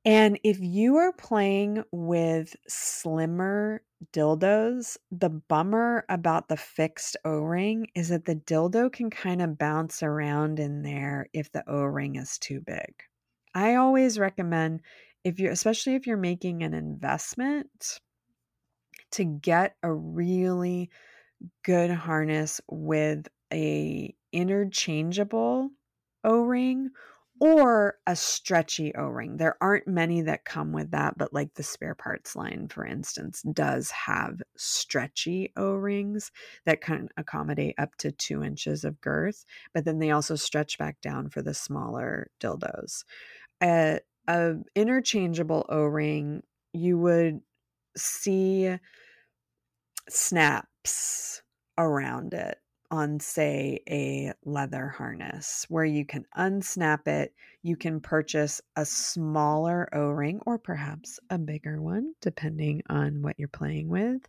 And 0.06 0.40
if 0.44 0.60
you 0.60 0.98
are 0.98 1.14
playing 1.14 1.84
with 1.92 2.56
slimmer 2.68 3.82
dildos, 4.14 4.98
the 5.12 5.30
bummer 5.30 6.06
about 6.10 6.48
the 6.48 6.58
fixed 6.58 7.18
O 7.26 7.40
ring 7.40 7.88
is 7.96 8.10
that 8.10 8.26
the 8.26 8.36
dildo 8.36 8.92
can 8.92 9.10
kind 9.10 9.42
of 9.42 9.58
bounce 9.58 10.04
around 10.04 10.60
in 10.60 10.84
there 10.84 11.28
if 11.34 11.52
the 11.52 11.68
O 11.68 11.82
ring 11.84 12.16
is 12.16 12.38
too 12.38 12.62
big. 12.62 12.94
I 13.56 13.76
always 13.76 14.20
recommend 14.20 14.82
if 15.24 15.40
you're, 15.40 15.52
especially 15.52 15.96
if 15.96 16.06
you're 16.06 16.18
making 16.18 16.62
an 16.62 16.76
investment, 16.76 18.00
to 19.12 19.24
get 19.24 19.76
a 19.82 19.92
really 19.92 20.90
good 21.64 21.90
harness 21.90 22.62
with 22.70 23.28
a 23.52 24.14
interchangeable 24.32 25.70
O-ring 26.24 26.90
or 27.40 27.98
a 28.08 28.16
stretchy 28.16 28.96
O-ring. 28.96 29.38
There 29.38 29.58
aren't 29.62 29.88
many 29.88 30.22
that 30.22 30.46
come 30.46 30.72
with 30.72 30.92
that, 30.92 31.18
but 31.18 31.34
like 31.34 31.54
the 31.56 31.64
spare 31.64 31.96
parts 31.96 32.36
line 32.36 32.68
for 32.70 32.86
instance 32.86 33.42
does 33.54 33.92
have 33.92 34.42
stretchy 34.56 35.52
O-rings 35.58 36.32
that 36.66 36.82
can 36.82 37.10
accommodate 37.18 37.76
up 37.78 37.96
to 37.98 38.12
2 38.12 38.44
inches 38.44 38.84
of 38.86 39.02
girth, 39.02 39.46
but 39.74 39.86
then 39.86 40.00
they 40.00 40.12
also 40.12 40.36
stretch 40.36 40.78
back 40.78 41.02
down 41.02 41.30
for 41.30 41.42
the 41.42 41.54
smaller 41.54 42.30
dildos. 42.40 43.04
A, 43.64 44.00
a 44.28 44.56
interchangeable 44.76 45.66
O-ring 45.70 46.44
you 46.74 46.98
would 47.00 47.42
see 47.98 48.78
snaps 50.10 51.42
around 51.78 52.34
it 52.34 52.60
on, 52.92 53.20
say, 53.20 53.80
a 53.90 54.34
leather 54.44 54.88
harness 54.88 55.66
where 55.70 55.86
you 55.86 56.06
can 56.06 56.26
unsnap 56.38 57.08
it. 57.08 57.34
You 57.64 57.76
can 57.76 58.00
purchase 58.00 58.62
a 58.76 58.86
smaller 58.86 59.90
O 59.94 60.10
ring 60.10 60.40
or 60.46 60.58
perhaps 60.58 61.20
a 61.30 61.38
bigger 61.38 61.82
one, 61.82 62.14
depending 62.22 62.82
on 62.90 63.22
what 63.22 63.36
you're 63.38 63.48
playing 63.48 63.90
with. 63.90 64.22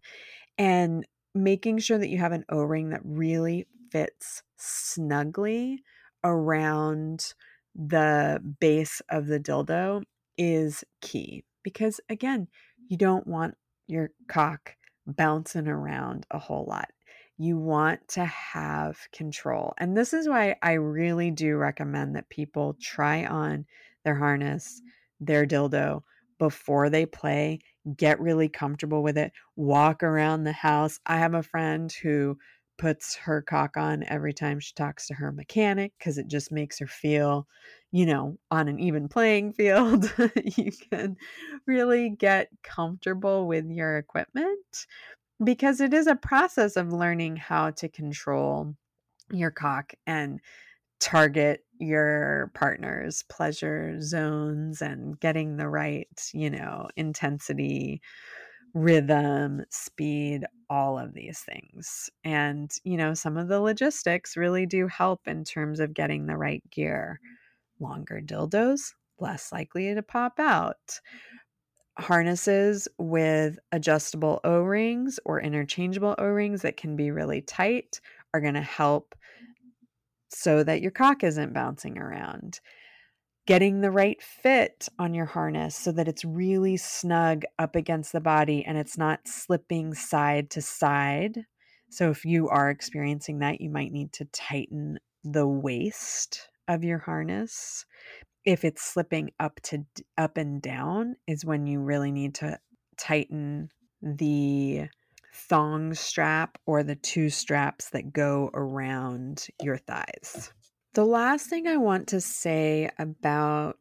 And 0.59 1.07
making 1.35 1.79
sure 1.79 1.99
that 1.99 2.09
you 2.09 2.19
have 2.19 2.33
an 2.33 2.45
O 2.49 2.63
ring 2.63 2.91
that 2.91 3.03
really 3.05 3.67
fits 3.91 4.43
snugly 4.57 5.83
around 6.25 7.35
the 7.75 8.43
base 8.61 9.03
of 9.11 9.27
the 9.27 9.39
dildo 9.39 10.03
is 10.39 10.85
key 11.01 11.45
because 11.63 12.01
again, 12.09 12.49
you 12.89 12.97
don't 12.97 13.27
want 13.27 13.57
your 13.87 14.11
cock 14.29 14.77
bouncing 15.07 15.69
around 15.69 16.27
a 16.31 16.39
whole 16.39 16.65
lot. 16.65 16.91
You 17.39 17.59
want 17.59 18.07
to 18.09 18.25
have 18.25 18.99
control. 19.13 19.75
And 19.79 19.97
this 19.97 20.13
is 20.15 20.29
why 20.29 20.57
I 20.63 20.73
really 20.73 21.31
do 21.31 21.57
recommend 21.57 22.17
that 22.17 22.31
people 22.31 22.77
try 22.81 23.27
on 23.27 23.67
their 24.05 24.15
harness, 24.15 24.81
their 25.21 25.47
dildo 25.47 26.03
before 26.39 26.91
they 26.91 27.07
play, 27.07 27.61
get 27.97 28.21
really 28.21 28.49
comfortable 28.49 29.03
with 29.03 29.19
it, 29.19 29.33
walk 29.55 30.03
around 30.03 30.45
the 30.45 30.53
house. 30.53 30.99
I 31.07 31.19
have 31.19 31.35
a 31.35 31.43
friend 31.43 31.93
who 31.93 32.39
puts 32.79 33.17
her 33.17 33.41
cock 33.41 33.77
on 33.77 34.05
every 34.05 34.35
time 34.35 34.61
she 34.61 34.75
talks 34.75 35.07
to 35.07 35.15
her 35.15 35.33
mechanic 35.33 35.93
because 35.99 36.19
it 36.19 36.29
just 36.29 36.53
makes 36.53 36.79
her 36.79 36.87
feel, 36.87 37.47
you 37.91 38.05
know, 38.05 38.39
on 38.51 38.69
an 38.69 38.79
even 38.79 39.09
playing 39.09 39.53
field. 39.53 40.13
you 40.57 40.71
can 40.91 41.17
really 41.67 42.11
get 42.11 42.49
comfortable 42.63 43.47
with 43.47 43.67
your 43.71 43.97
equipment 43.97 44.87
because 45.43 45.81
it 45.81 45.93
is 45.93 46.07
a 46.07 46.17
process 46.17 46.77
of 46.77 46.93
learning 46.93 47.37
how 47.37 47.71
to 47.73 47.89
control 47.89 48.75
your 49.31 49.51
cock 49.51 49.93
and 50.07 50.41
target 51.01 51.65
your 51.79 52.51
partner's 52.55 53.23
pleasure 53.25 54.01
zones 54.01 54.81
and 54.81 55.21
getting 55.21 55.57
the 55.57 55.69
right, 55.69 56.09
you 56.33 56.49
know, 56.49 56.89
intensity, 56.97 58.01
rhythm, 58.73 59.63
speed, 59.71 60.45
all 60.71 60.99
of 60.99 61.13
these 61.15 61.41
things. 61.41 62.11
And, 62.25 62.71
you 62.85 62.97
know, 62.97 63.15
some 63.15 63.37
of 63.37 63.49
the 63.49 63.61
logistics 63.61 64.37
really 64.37 64.67
do 64.67 64.87
help 64.89 65.27
in 65.27 65.45
terms 65.45 65.81
of 65.81 65.95
getting 65.95 66.27
the 66.27 66.37
right 66.37 66.63
gear. 66.71 67.21
Longer 67.79 68.23
dildos, 68.25 68.95
less 69.19 69.53
likely 69.53 69.95
to 69.95 70.03
pop 70.03 70.39
out. 70.39 71.01
Harnesses 71.99 72.89
with 72.99 73.59
adjustable 73.73 74.41
O 74.45 74.61
rings 74.61 75.19
or 75.25 75.41
interchangeable 75.41 76.15
O 76.19 76.27
rings 76.27 76.63
that 76.63 76.77
can 76.77 76.97
be 76.97 77.11
really 77.11 77.41
tight 77.41 78.01
are 78.35 78.41
going 78.41 78.55
to 78.55 78.61
help 78.61 79.15
so 80.29 80.63
that 80.63 80.83
your 80.83 80.91
cock 80.91 81.25
isn't 81.25 81.55
bouncing 81.55 81.99
around. 81.99 82.61
Getting 83.47 83.81
the 83.81 83.91
right 83.91 84.21
fit 84.21 84.89
on 84.99 85.15
your 85.15 85.25
harness 85.25 85.77
so 85.77 85.93
that 85.93 86.09
it's 86.09 86.25
really 86.25 86.77
snug 86.77 87.45
up 87.59 87.77
against 87.77 88.13
the 88.13 88.21
body 88.21 88.65
and 88.65 88.77
it's 88.77 88.99
not 88.99 89.27
slipping 89.27 89.95
side 89.95 90.51
to 90.51 90.61
side. 90.61 91.45
So, 91.91 92.11
if 92.11 92.25
you 92.25 92.49
are 92.49 92.71
experiencing 92.71 93.39
that, 93.39 93.61
you 93.61 93.71
might 93.71 93.93
need 93.93 94.13
to 94.15 94.25
tighten 94.27 94.99
the 95.23 95.47
waist 95.47 96.49
of 96.67 96.83
your 96.83 96.99
harness. 96.99 97.87
If 98.47 98.65
it's 98.65 98.83
slipping 98.83 99.33
up 99.39 99.61
to 99.65 99.85
up 100.17 100.39
and 100.39 100.63
down, 100.63 101.17
is 101.27 101.45
when 101.45 101.67
you 101.67 101.81
really 101.81 102.13
need 102.13 102.37
to 102.37 102.59
tighten 102.97 103.69
the 104.01 104.89
thong 105.35 105.93
strap 105.95 106.57
or 106.65 106.83
the 106.83 106.95
two 106.95 107.29
straps 107.29 107.91
that 107.91 108.13
go 108.13 108.51
around 108.55 109.49
your 109.63 109.77
thighs. 109.77 110.53
The 110.95 111.05
last 111.05 111.49
thing 111.49 111.67
I 111.67 111.77
want 111.77 112.09
to 112.09 112.21
say 112.23 112.89
about 112.99 113.77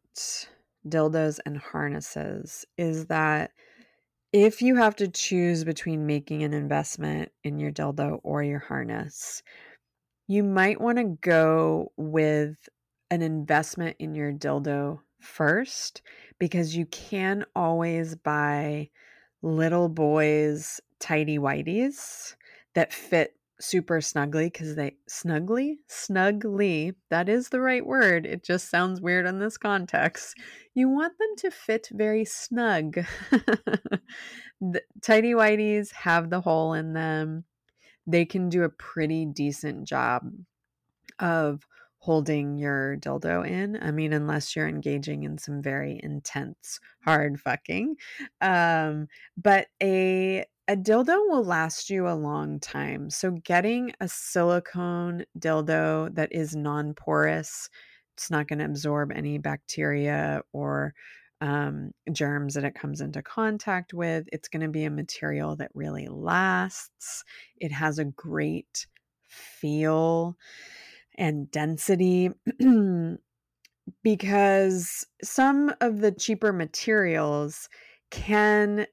dildos 0.88 1.40
and 1.46 1.58
harnesses 1.58 2.66
is 2.78 3.06
that 3.06 3.52
if 4.34 4.62
you 4.62 4.76
have 4.76 4.98
to 4.98 5.08
choose 5.08 5.64
between 5.64 6.06
making 6.06 6.44
an 6.44 6.54
investment 6.54 7.32
in 7.44 7.58
your 7.58 7.72
dildo 7.72 8.20
or 8.24 8.44
your 8.44 8.60
harness, 8.60 9.42
you 10.28 10.44
might 10.44 10.82
want 10.82 10.98
to 10.98 11.18
go 11.22 11.94
with 11.96 12.58
an 13.12 13.22
investment 13.22 13.96
in 14.00 14.16
your 14.16 14.32
dildo 14.32 15.00
first 15.20 16.02
because 16.40 16.76
you 16.76 16.86
can 16.88 17.46
always 17.56 18.16
buy 18.16 18.90
little 19.42 19.90
boys 19.90 20.80
tidy 21.00 21.38
whiteys 21.38 22.36
that 22.74 22.94
fit 22.94 23.36
super 23.60 24.02
snugly 24.02 24.48
because 24.48 24.76
they 24.76 24.96
snugly? 25.08 25.80
Snugly 25.88 26.94
that 27.10 27.30
is 27.30 27.50
the 27.50 27.62
right 27.62 27.86
word 27.86 28.26
it 28.26 28.44
just 28.44 28.70
sounds 28.70 29.00
weird 29.00 29.26
in 29.26 29.40
this 29.40 29.58
context. 29.58 30.36
You 30.74 30.90
want 30.90 31.18
them 31.18 31.36
to 31.38 31.52
fit 31.52 31.88
very 31.92 32.26
snug. 32.26 33.00
The 34.62 34.82
tidy 35.02 35.34
whiteys 35.34 35.92
have 35.92 36.30
the 36.30 36.42
hole 36.42 36.74
in 36.74 36.94
them. 36.94 37.44
They 38.08 38.26
can 38.26 38.50
do 38.50 38.64
a 38.64 38.70
pretty 38.70 39.26
decent 39.26 39.88
job 39.88 40.32
of 41.20 41.68
holding 42.06 42.56
your 42.56 42.98
dildo 42.98 43.48
in. 43.48 43.82
I 43.82 43.90
mean, 43.90 44.14
unless 44.14 44.56
you're 44.56 44.68
engaging 44.68 45.24
in 45.24 45.40
some 45.40 45.60
very 45.60 46.00
intense 46.04 46.80
hard 47.04 47.42
fucking. 47.42 47.96
Um, 48.42 49.08
but 49.36 49.70
a 49.82 50.46
a 50.68 50.76
dildo 50.76 51.18
will 51.30 51.44
last 51.44 51.90
you 51.90 52.08
a 52.08 52.14
long 52.14 52.60
time. 52.60 53.10
So 53.10 53.32
getting 53.32 53.92
a 54.00 54.08
silicone 54.08 55.26
dildo 55.40 56.14
that 56.16 56.30
is 56.32 56.56
non-porous, 56.56 57.70
it's 58.14 58.30
not 58.32 58.48
going 58.48 58.60
to 58.60 58.66
absorb 58.66 59.12
any 59.12 59.40
bacteria 59.40 60.42
or 60.54 60.94
um, 61.42 61.92
germs 62.12 62.54
that 62.54 62.64
it 62.64 62.76
comes 62.76 63.02
into 63.02 63.24
contact 63.24 63.94
with. 63.96 64.28
It's 64.32 64.48
going 64.48 64.64
to 64.64 64.70
be 64.70 64.86
a 64.86 64.92
material 64.92 65.56
that 65.58 65.72
really 65.74 66.08
lasts. 66.08 67.24
It 67.58 67.72
has 67.72 67.98
a 67.98 68.06
great 68.06 68.88
feel 69.28 70.36
and 71.18 71.50
density 71.52 72.30
because 74.04 75.06
some 75.24 75.74
of 75.82 76.00
the 76.00 76.12
cheaper 76.12 76.52
materials 76.54 77.70
can 78.12 78.86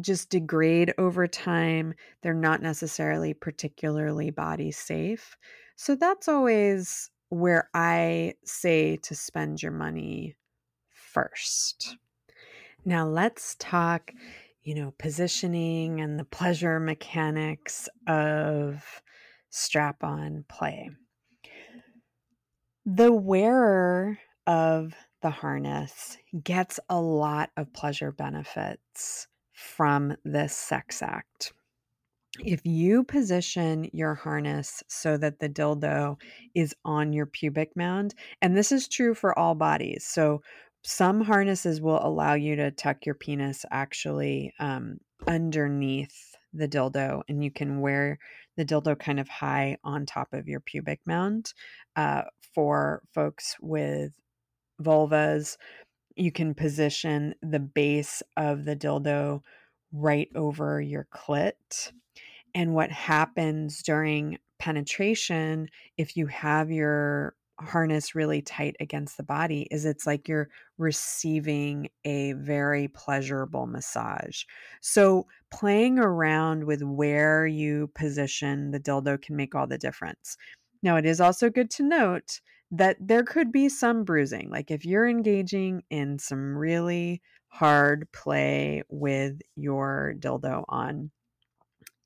just 0.00 0.30
degrade 0.30 0.94
over 0.98 1.26
time. 1.26 1.94
They're 2.22 2.34
not 2.34 2.62
necessarily 2.62 3.34
particularly 3.34 4.30
body 4.30 4.70
safe. 4.70 5.36
So 5.76 5.94
that's 5.94 6.28
always 6.28 7.10
where 7.28 7.68
I 7.74 8.34
say 8.44 8.96
to 8.98 9.14
spend 9.14 9.62
your 9.62 9.72
money 9.72 10.36
first. 10.90 11.96
Now 12.84 13.06
let's 13.06 13.56
talk, 13.58 14.12
you 14.62 14.74
know, 14.74 14.94
positioning 14.98 16.00
and 16.00 16.18
the 16.18 16.24
pleasure 16.24 16.80
mechanics 16.80 17.88
of 18.06 19.02
strap 19.50 20.02
on 20.02 20.44
play. 20.48 20.90
The 22.92 23.12
wearer 23.12 24.18
of 24.48 24.96
the 25.22 25.30
harness 25.30 26.18
gets 26.42 26.80
a 26.88 27.00
lot 27.00 27.50
of 27.56 27.72
pleasure 27.72 28.10
benefits 28.10 29.28
from 29.52 30.16
this 30.24 30.56
sex 30.56 31.00
act. 31.00 31.52
If 32.44 32.62
you 32.64 33.04
position 33.04 33.88
your 33.92 34.16
harness 34.16 34.82
so 34.88 35.16
that 35.18 35.38
the 35.38 35.48
dildo 35.48 36.16
is 36.56 36.74
on 36.84 37.12
your 37.12 37.26
pubic 37.26 37.76
mound, 37.76 38.16
and 38.42 38.56
this 38.56 38.72
is 38.72 38.88
true 38.88 39.14
for 39.14 39.38
all 39.38 39.54
bodies. 39.54 40.04
So, 40.04 40.42
some 40.82 41.20
harnesses 41.20 41.80
will 41.80 42.04
allow 42.04 42.34
you 42.34 42.56
to 42.56 42.72
tuck 42.72 43.06
your 43.06 43.14
penis 43.14 43.64
actually 43.70 44.52
um, 44.58 44.98
underneath 45.28 46.34
the 46.52 46.66
dildo, 46.66 47.22
and 47.28 47.44
you 47.44 47.52
can 47.52 47.80
wear 47.80 48.18
the 48.60 48.66
dildo 48.66 48.98
kind 48.98 49.18
of 49.18 49.28
high 49.28 49.78
on 49.82 50.04
top 50.04 50.34
of 50.34 50.46
your 50.46 50.60
pubic 50.60 51.00
mound. 51.06 51.54
Uh, 51.96 52.22
for 52.54 53.02
folks 53.14 53.56
with 53.60 54.12
vulvas, 54.82 55.56
you 56.14 56.30
can 56.30 56.52
position 56.52 57.34
the 57.42 57.58
base 57.58 58.22
of 58.36 58.66
the 58.66 58.76
dildo 58.76 59.40
right 59.92 60.28
over 60.34 60.78
your 60.78 61.06
clit. 61.14 61.92
And 62.54 62.74
what 62.74 62.90
happens 62.90 63.82
during 63.82 64.36
penetration, 64.58 65.70
if 65.96 66.18
you 66.18 66.26
have 66.26 66.70
your 66.70 67.34
harness 67.60 68.14
really 68.14 68.42
tight 68.42 68.76
against 68.80 69.16
the 69.16 69.22
body, 69.22 69.68
is 69.70 69.84
it's 69.84 70.06
like 70.06 70.28
you're 70.28 70.48
receiving 70.78 71.88
a 72.04 72.32
very 72.34 72.88
pleasurable 72.88 73.66
massage. 73.66 74.44
So, 74.80 75.26
playing 75.50 75.98
around 75.98 76.64
with 76.64 76.82
where 76.82 77.46
you 77.46 77.90
position 77.94 78.70
the 78.70 78.80
dildo 78.80 79.20
can 79.20 79.36
make 79.36 79.54
all 79.54 79.66
the 79.66 79.78
difference. 79.78 80.36
Now, 80.82 80.96
it 80.96 81.06
is 81.06 81.20
also 81.20 81.50
good 81.50 81.70
to 81.72 81.82
note 81.82 82.40
that 82.70 82.96
there 83.00 83.24
could 83.24 83.50
be 83.52 83.68
some 83.68 84.04
bruising. 84.04 84.48
Like 84.50 84.70
if 84.70 84.84
you're 84.84 85.08
engaging 85.08 85.82
in 85.90 86.18
some 86.18 86.56
really 86.56 87.20
hard 87.48 88.10
play 88.12 88.82
with 88.88 89.40
your 89.56 90.14
dildo 90.18 90.64
on, 90.68 91.10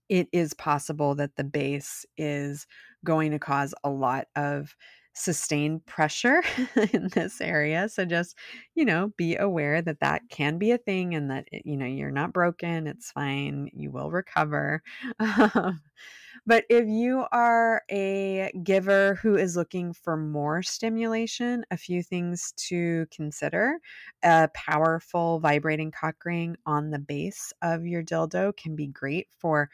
it 0.09 0.29
is 0.33 0.55
possible 0.55 1.15
that 1.17 1.37
the 1.37 1.45
base 1.45 2.07
is 2.17 2.67
going 3.05 3.31
to 3.33 3.39
cause 3.39 3.75
a 3.85 3.91
lot 3.91 4.27
of 4.37 4.75
sustained 5.15 5.85
pressure 5.87 6.43
in 6.93 7.09
this 7.15 7.41
area. 7.41 7.89
So 7.89 8.05
just, 8.05 8.37
you 8.75 8.85
know, 8.85 9.13
be 9.17 9.37
aware 9.37 9.81
that 9.83 10.01
that 10.01 10.23
can 10.31 10.59
be 10.59 10.73
a 10.73 10.79
thing 10.79 11.15
and 11.15 11.31
that, 11.31 11.47
eh, 11.53 11.61
you 11.65 11.77
know, 11.77 11.87
you're 11.87 12.11
not 12.11 12.33
broken. 12.33 12.87
It's 12.87 13.11
fine. 13.13 13.71
You 13.75 13.91
will 13.91 14.11
recover. 14.11 14.83
Um, 15.21 15.81
But 16.47 16.65
if 16.69 16.87
you 16.87 17.25
are 17.33 17.83
a 17.91 18.53
giver 18.63 19.15
who 19.17 19.35
is 19.37 19.57
looking 19.57 19.95
for 19.95 20.17
more 20.17 20.63
stimulation, 20.63 21.65
a 21.71 21.77
few 21.79 22.03
things 22.03 22.53
to 22.69 23.07
consider. 23.11 23.79
A 24.23 24.49
powerful 24.55 25.41
vibrating 25.41 25.91
cock 25.91 26.17
ring 26.25 26.57
on 26.67 26.91
the 26.91 26.99
base 26.99 27.53
of 27.63 27.87
your 27.87 28.03
dildo 28.03 28.55
can 28.57 28.77
be 28.77 28.89
great 28.89 29.29
for 29.39 29.71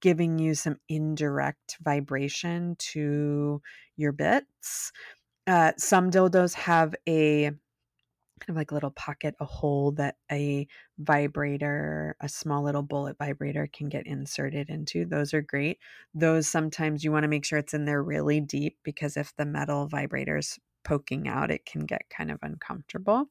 giving 0.00 0.38
you 0.38 0.54
some 0.54 0.78
indirect 0.88 1.78
vibration 1.82 2.76
to 2.78 3.62
your 3.96 4.12
bits. 4.12 4.92
Uh, 5.46 5.72
some 5.76 6.10
dildos 6.10 6.54
have 6.54 6.94
a 7.08 7.52
kind 8.40 8.50
of 8.50 8.56
like 8.56 8.70
a 8.70 8.74
little 8.74 8.90
pocket, 8.90 9.34
a 9.40 9.44
hole 9.44 9.92
that 9.92 10.16
a 10.30 10.66
vibrator, 10.98 12.16
a 12.20 12.28
small 12.28 12.64
little 12.64 12.82
bullet 12.82 13.16
vibrator 13.18 13.68
can 13.72 13.88
get 13.88 14.06
inserted 14.06 14.70
into. 14.70 15.04
Those 15.04 15.34
are 15.34 15.42
great. 15.42 15.78
Those 16.14 16.48
sometimes 16.48 17.04
you 17.04 17.12
want 17.12 17.24
to 17.24 17.28
make 17.28 17.44
sure 17.44 17.58
it's 17.58 17.74
in 17.74 17.84
there 17.84 18.02
really 18.02 18.40
deep 18.40 18.78
because 18.82 19.16
if 19.16 19.34
the 19.36 19.46
metal 19.46 19.86
vibrator's 19.86 20.58
poking 20.84 21.28
out, 21.28 21.50
it 21.50 21.66
can 21.66 21.84
get 21.84 22.02
kind 22.10 22.30
of 22.30 22.38
uncomfortable. 22.42 23.26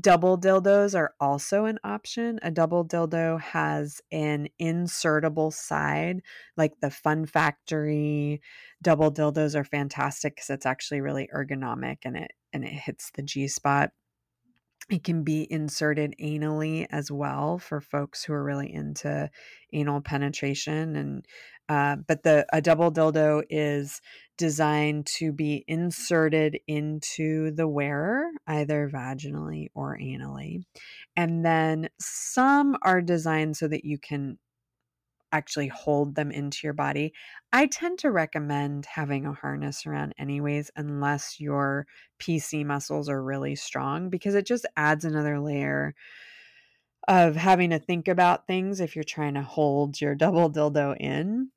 Double 0.00 0.36
dildos 0.36 0.98
are 0.98 1.14
also 1.20 1.64
an 1.64 1.78
option. 1.84 2.40
A 2.42 2.50
double 2.50 2.84
dildo 2.84 3.40
has 3.40 4.00
an 4.10 4.48
insertable 4.60 5.52
side, 5.52 6.22
like 6.56 6.72
the 6.80 6.90
Fun 6.90 7.24
Factory 7.24 8.40
double 8.82 9.12
dildos 9.12 9.54
are 9.54 9.64
fantastic 9.64 10.34
because 10.34 10.50
it's 10.50 10.66
actually 10.66 11.00
really 11.00 11.28
ergonomic 11.34 11.98
and 12.04 12.16
it 12.16 12.32
and 12.52 12.64
it 12.64 12.72
hits 12.72 13.10
the 13.14 13.22
G 13.22 13.48
spot 13.48 13.92
it 14.88 15.02
can 15.02 15.24
be 15.24 15.46
inserted 15.50 16.14
anally 16.20 16.86
as 16.90 17.10
well 17.10 17.58
for 17.58 17.80
folks 17.80 18.24
who 18.24 18.32
are 18.32 18.44
really 18.44 18.72
into 18.72 19.28
anal 19.72 20.00
penetration 20.00 20.96
and 20.96 21.26
uh, 21.68 21.96
but 22.06 22.22
the 22.22 22.46
a 22.52 22.60
double 22.60 22.92
dildo 22.92 23.42
is 23.50 24.00
designed 24.38 25.06
to 25.06 25.32
be 25.32 25.64
inserted 25.66 26.58
into 26.68 27.50
the 27.52 27.66
wearer 27.66 28.28
either 28.46 28.88
vaginally 28.92 29.68
or 29.74 29.98
anally. 29.98 30.62
And 31.16 31.44
then 31.44 31.88
some 31.98 32.76
are 32.82 33.00
designed 33.00 33.56
so 33.56 33.66
that 33.68 33.84
you 33.84 33.98
can 33.98 34.38
actually 35.32 35.68
hold 35.68 36.14
them 36.14 36.30
into 36.30 36.60
your 36.64 36.72
body. 36.72 37.12
I 37.52 37.66
tend 37.66 37.98
to 38.00 38.10
recommend 38.10 38.86
having 38.86 39.26
a 39.26 39.32
harness 39.32 39.86
around, 39.86 40.14
anyways, 40.18 40.70
unless 40.76 41.40
your 41.40 41.86
PC 42.18 42.64
muscles 42.64 43.08
are 43.08 43.22
really 43.22 43.56
strong, 43.56 44.10
because 44.10 44.34
it 44.34 44.46
just 44.46 44.66
adds 44.76 45.04
another 45.04 45.40
layer 45.40 45.94
of 47.08 47.36
having 47.36 47.70
to 47.70 47.78
think 47.78 48.08
about 48.08 48.46
things 48.46 48.80
if 48.80 48.96
you're 48.96 49.04
trying 49.04 49.34
to 49.34 49.42
hold 49.42 50.00
your 50.00 50.14
double 50.16 50.50
dildo 50.50 50.96
in. 50.98 51.50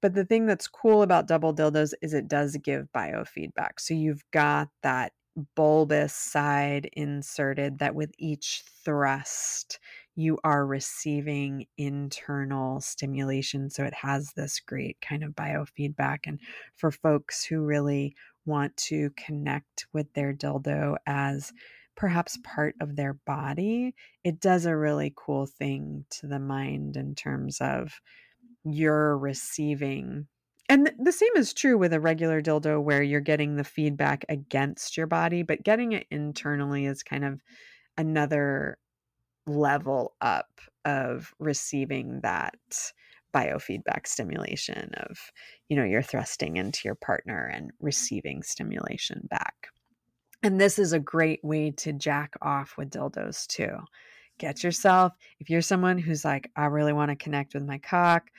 But 0.00 0.14
the 0.14 0.24
thing 0.24 0.46
that's 0.46 0.68
cool 0.68 1.02
about 1.02 1.26
double 1.26 1.54
dildos 1.54 1.94
is 2.02 2.12
it 2.12 2.28
does 2.28 2.56
give 2.58 2.88
biofeedback. 2.94 3.78
So 3.78 3.94
you've 3.94 4.22
got 4.32 4.68
that 4.82 5.12
bulbous 5.56 6.14
side 6.14 6.88
inserted 6.92 7.78
that 7.78 7.94
with 7.94 8.12
each 8.18 8.62
thrust 8.84 9.78
you 10.16 10.38
are 10.44 10.66
receiving 10.66 11.66
internal 11.76 12.80
stimulation. 12.80 13.70
So 13.70 13.84
it 13.84 13.94
has 13.94 14.32
this 14.32 14.60
great 14.60 14.96
kind 15.00 15.24
of 15.24 15.32
biofeedback. 15.32 16.20
And 16.26 16.40
for 16.76 16.90
folks 16.90 17.44
who 17.44 17.62
really 17.62 18.14
want 18.46 18.76
to 18.76 19.10
connect 19.16 19.86
with 19.92 20.12
their 20.14 20.32
dildo 20.32 20.96
as 21.06 21.52
perhaps 21.96 22.38
part 22.44 22.74
of 22.80 22.96
their 22.96 23.14
body, 23.26 23.94
it 24.22 24.40
does 24.40 24.66
a 24.66 24.76
really 24.76 25.12
cool 25.16 25.46
thing 25.46 26.04
to 26.10 26.26
the 26.26 26.40
mind 26.40 26.96
in 26.96 27.14
terms 27.14 27.58
of 27.60 28.00
you're 28.64 29.18
receiving. 29.18 30.26
And 30.68 30.92
the 30.98 31.12
same 31.12 31.36
is 31.36 31.52
true 31.52 31.76
with 31.76 31.92
a 31.92 32.00
regular 32.00 32.40
dildo 32.40 32.82
where 32.82 33.02
you're 33.02 33.20
getting 33.20 33.56
the 33.56 33.64
feedback 33.64 34.24
against 34.28 34.96
your 34.96 35.06
body, 35.06 35.42
but 35.42 35.62
getting 35.62 35.92
it 35.92 36.06
internally 36.10 36.86
is 36.86 37.02
kind 37.02 37.24
of 37.24 37.40
another 37.96 38.78
level 39.46 40.14
up 40.20 40.60
of 40.84 41.32
receiving 41.38 42.20
that 42.22 42.54
biofeedback 43.34 44.06
stimulation 44.06 44.92
of 44.94 45.18
you 45.68 45.76
know 45.76 45.82
you're 45.84 46.02
thrusting 46.02 46.56
into 46.56 46.82
your 46.84 46.94
partner 46.94 47.50
and 47.52 47.70
receiving 47.80 48.42
stimulation 48.42 49.26
back. 49.28 49.68
And 50.42 50.60
this 50.60 50.78
is 50.78 50.92
a 50.92 51.00
great 51.00 51.40
way 51.42 51.70
to 51.72 51.92
jack 51.92 52.34
off 52.42 52.74
with 52.76 52.90
dildos 52.90 53.46
too. 53.46 53.76
Get 54.38 54.62
yourself 54.62 55.12
if 55.40 55.48
you're 55.48 55.62
someone 55.62 55.96
who's 55.98 56.24
like 56.24 56.50
i 56.56 56.66
really 56.66 56.92
want 56.92 57.10
to 57.10 57.16
connect 57.16 57.54
with 57.54 57.64
my 57.64 57.78
cock 57.78 58.30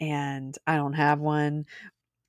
and 0.00 0.56
i 0.66 0.76
don't 0.76 0.92
have 0.92 1.18
one 1.18 1.64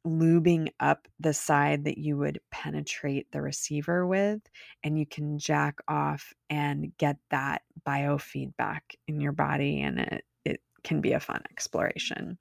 lubing 0.05 0.69
up 0.79 1.07
the 1.19 1.33
side 1.33 1.85
that 1.85 1.97
you 1.97 2.17
would 2.17 2.39
penetrate 2.51 3.31
the 3.31 3.41
receiver 3.41 4.05
with, 4.05 4.41
and 4.83 4.97
you 4.97 5.05
can 5.05 5.37
jack 5.39 5.79
off 5.87 6.33
and 6.49 6.91
get 6.97 7.17
that 7.29 7.61
biofeedback 7.87 8.81
in 9.07 9.21
your 9.21 9.31
body, 9.31 9.81
and 9.81 9.99
it, 9.99 10.23
it 10.45 10.61
can 10.83 11.01
be 11.01 11.13
a 11.13 11.19
fun 11.19 11.41
exploration. 11.51 12.37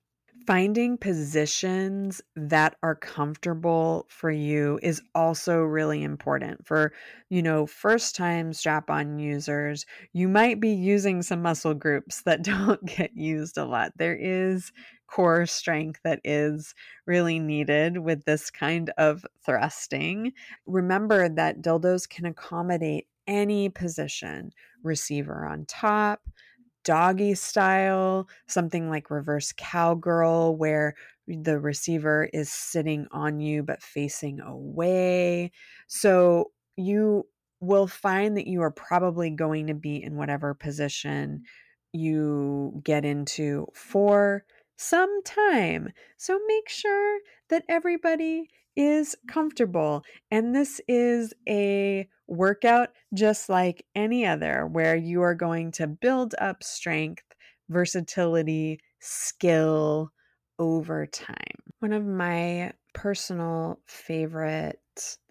Finding 0.50 0.98
positions 0.98 2.20
that 2.34 2.74
are 2.82 2.96
comfortable 2.96 4.06
for 4.08 4.32
you 4.32 4.80
is 4.82 5.00
also 5.14 5.60
really 5.60 6.02
important. 6.02 6.66
For, 6.66 6.92
you 7.28 7.40
know, 7.40 7.66
first 7.66 8.16
time 8.16 8.52
strap 8.52 8.90
on 8.90 9.20
users, 9.20 9.86
you 10.12 10.26
might 10.26 10.58
be 10.58 10.70
using 10.70 11.22
some 11.22 11.40
muscle 11.40 11.74
groups 11.74 12.22
that 12.26 12.42
don't 12.42 12.84
get 12.84 13.16
used 13.16 13.58
a 13.58 13.64
lot. 13.64 13.92
There 13.96 14.16
is 14.16 14.72
core 15.06 15.46
strength 15.46 16.00
that 16.02 16.18
is 16.24 16.74
really 17.06 17.38
needed 17.38 17.98
with 17.98 18.24
this 18.24 18.50
kind 18.50 18.90
of 18.98 19.24
thrusting. 19.46 20.32
Remember 20.66 21.28
that 21.28 21.62
dildos 21.62 22.08
can 22.08 22.26
accommodate 22.26 23.06
any 23.28 23.68
position 23.68 24.50
receiver 24.82 25.46
on 25.46 25.64
top, 25.66 26.22
doggy 26.84 27.34
style, 27.34 28.28
something 28.46 28.88
like 28.88 29.10
reverse 29.10 29.52
cowgirl, 29.56 30.56
where 30.56 30.94
the 31.26 31.58
receiver 31.58 32.28
is 32.32 32.50
sitting 32.50 33.06
on 33.12 33.40
you 33.40 33.62
but 33.62 33.82
facing 33.82 34.40
away. 34.40 35.52
So 35.86 36.52
you 36.76 37.26
will 37.60 37.86
find 37.86 38.36
that 38.36 38.46
you 38.46 38.62
are 38.62 38.70
probably 38.70 39.30
going 39.30 39.66
to 39.66 39.74
be 39.74 40.02
in 40.02 40.16
whatever 40.16 40.54
position 40.54 41.42
you 41.92 42.80
get 42.84 43.04
into 43.04 43.66
for 43.74 44.44
some 44.76 45.22
time. 45.24 45.92
So 46.16 46.40
make 46.46 46.68
sure 46.68 47.20
that 47.50 47.64
everybody 47.68 48.48
is 48.76 49.16
comfortable. 49.28 50.02
And 50.30 50.54
this 50.54 50.80
is 50.88 51.32
a 51.48 52.08
workout 52.28 52.90
just 53.14 53.48
like 53.48 53.84
any 53.94 54.24
other, 54.24 54.66
where 54.66 54.96
you 54.96 55.22
are 55.22 55.34
going 55.34 55.72
to 55.72 55.86
build 55.86 56.34
up 56.38 56.62
strength, 56.62 57.24
versatility, 57.68 58.80
skill 59.00 60.12
over 60.58 61.06
time. 61.06 61.36
One 61.80 61.92
of 61.92 62.04
my 62.04 62.72
personal 62.92 63.80
favorite 63.86 64.80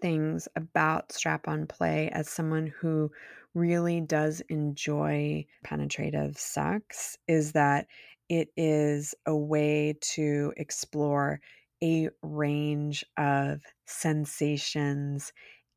things 0.00 0.48
about 0.56 1.12
strap 1.12 1.46
on 1.46 1.66
play 1.66 2.10
as 2.12 2.28
someone 2.28 2.66
who 2.66 3.10
really 3.54 4.00
does 4.00 4.40
enjoy 4.48 5.44
penetrative 5.64 6.36
sex 6.38 7.16
is 7.28 7.52
that 7.52 7.86
it 8.28 8.48
is 8.56 9.14
a 9.26 9.36
way 9.36 9.94
to 10.00 10.52
explore 10.56 11.40
a 11.82 12.10
range 12.22 13.04
of 13.16 13.60
sensations 13.86 15.32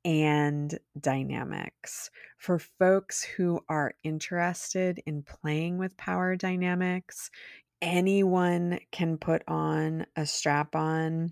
and 0.06 0.78
dynamics. 1.00 2.10
For 2.38 2.60
folks 2.60 3.24
who 3.24 3.62
are 3.70 3.94
interested 4.04 5.02
in 5.06 5.24
playing 5.24 5.78
with 5.78 5.96
power 5.98 6.36
dynamics, 6.36 7.30
anyone 7.82 8.80
can 8.92 9.18
put 9.18 9.44
on 9.48 10.06
a 10.16 10.26
strap 10.26 10.76
on. 10.76 11.32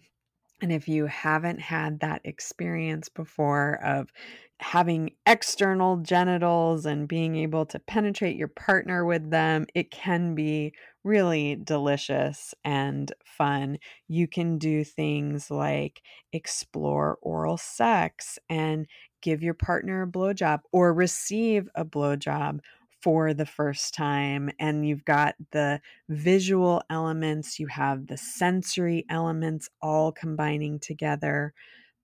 And 0.61 0.71
if 0.71 0.87
you 0.87 1.07
haven't 1.07 1.59
had 1.59 1.99
that 2.01 2.21
experience 2.23 3.09
before 3.09 3.79
of 3.83 4.11
having 4.59 5.11
external 5.25 5.97
genitals 5.97 6.85
and 6.85 7.07
being 7.07 7.35
able 7.35 7.65
to 7.65 7.79
penetrate 7.79 8.35
your 8.37 8.47
partner 8.47 9.03
with 9.03 9.31
them, 9.31 9.65
it 9.73 9.89
can 9.89 10.35
be 10.35 10.73
really 11.03 11.55
delicious 11.55 12.53
and 12.63 13.11
fun. 13.25 13.77
You 14.07 14.27
can 14.27 14.57
do 14.57 14.83
things 14.83 15.49
like 15.49 16.01
explore 16.31 17.17
oral 17.21 17.57
sex 17.57 18.37
and 18.49 18.87
give 19.21 19.43
your 19.43 19.53
partner 19.53 20.03
a 20.03 20.07
blowjob 20.07 20.61
or 20.71 20.93
receive 20.93 21.69
a 21.75 21.85
blowjob 21.85 22.59
for 23.01 23.33
the 23.33 23.45
first 23.47 23.93
time. 23.95 24.51
And 24.59 24.87
you've 24.87 25.05
got 25.05 25.35
the 25.51 25.81
visual 26.07 26.83
elements, 26.89 27.59
you 27.59 27.67
have 27.67 28.07
the 28.07 28.17
sensory 28.17 29.05
elements 29.09 29.69
all 29.81 30.11
combining 30.11 30.79
together 30.79 31.53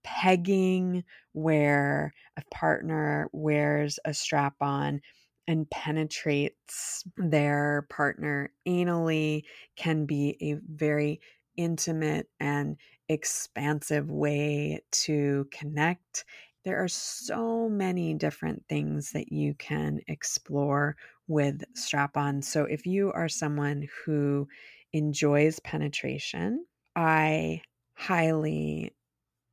pegging 0.04 1.04
where 1.34 2.14
a 2.38 2.44
partner 2.52 3.30
wears 3.34 4.00
a 4.06 4.14
strap 4.14 4.56
on 4.62 5.02
and 5.48 5.70
penetrates 5.70 7.04
their 7.18 7.88
partner 7.90 8.54
anally 8.68 9.44
can 9.76 10.06
be 10.06 10.38
a 10.42 10.56
very 10.74 11.22
intimate 11.56 12.30
and 12.40 12.78
expansive 13.10 14.12
way 14.12 14.82
to 14.92 15.48
connect. 15.52 16.26
There 16.64 16.84
are 16.84 16.88
so 16.90 17.70
many 17.70 18.14
different 18.14 18.66
things 18.68 19.12
that 19.12 19.32
you 19.32 19.54
can 19.56 20.02
explore 20.08 20.98
with 21.28 21.64
strap 21.76 22.18
on. 22.18 22.42
So, 22.42 22.66
if 22.66 22.86
you 22.86 23.12
are 23.14 23.30
someone 23.30 23.88
who 24.04 24.48
enjoys 24.94 25.60
penetration, 25.60 26.66
I 26.96 27.62
highly 27.96 28.92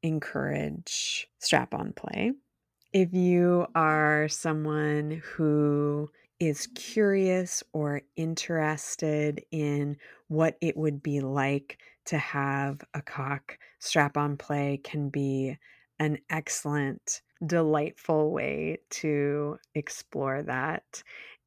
encourage 0.02 1.28
strap 1.40 1.74
on 1.74 1.92
play. 1.94 2.32
If 2.94 3.12
you 3.12 3.66
are 3.74 4.28
someone 4.28 5.22
who 5.34 6.10
is 6.40 6.68
curious 6.74 7.62
or 7.72 8.02
interested 8.16 9.44
in 9.50 9.98
what 10.28 10.56
it 10.62 10.76
would 10.76 11.02
be 11.02 11.20
like 11.20 11.78
to 12.06 12.18
have 12.18 12.82
a 12.94 13.02
cock 13.02 13.58
strap 13.80 14.16
on 14.16 14.36
play 14.36 14.80
can 14.82 15.10
be 15.10 15.58
an 15.98 16.18
excellent 16.30 17.22
delightful 17.46 18.30
way 18.32 18.78
to 18.90 19.58
explore 19.74 20.42
that. 20.42 21.02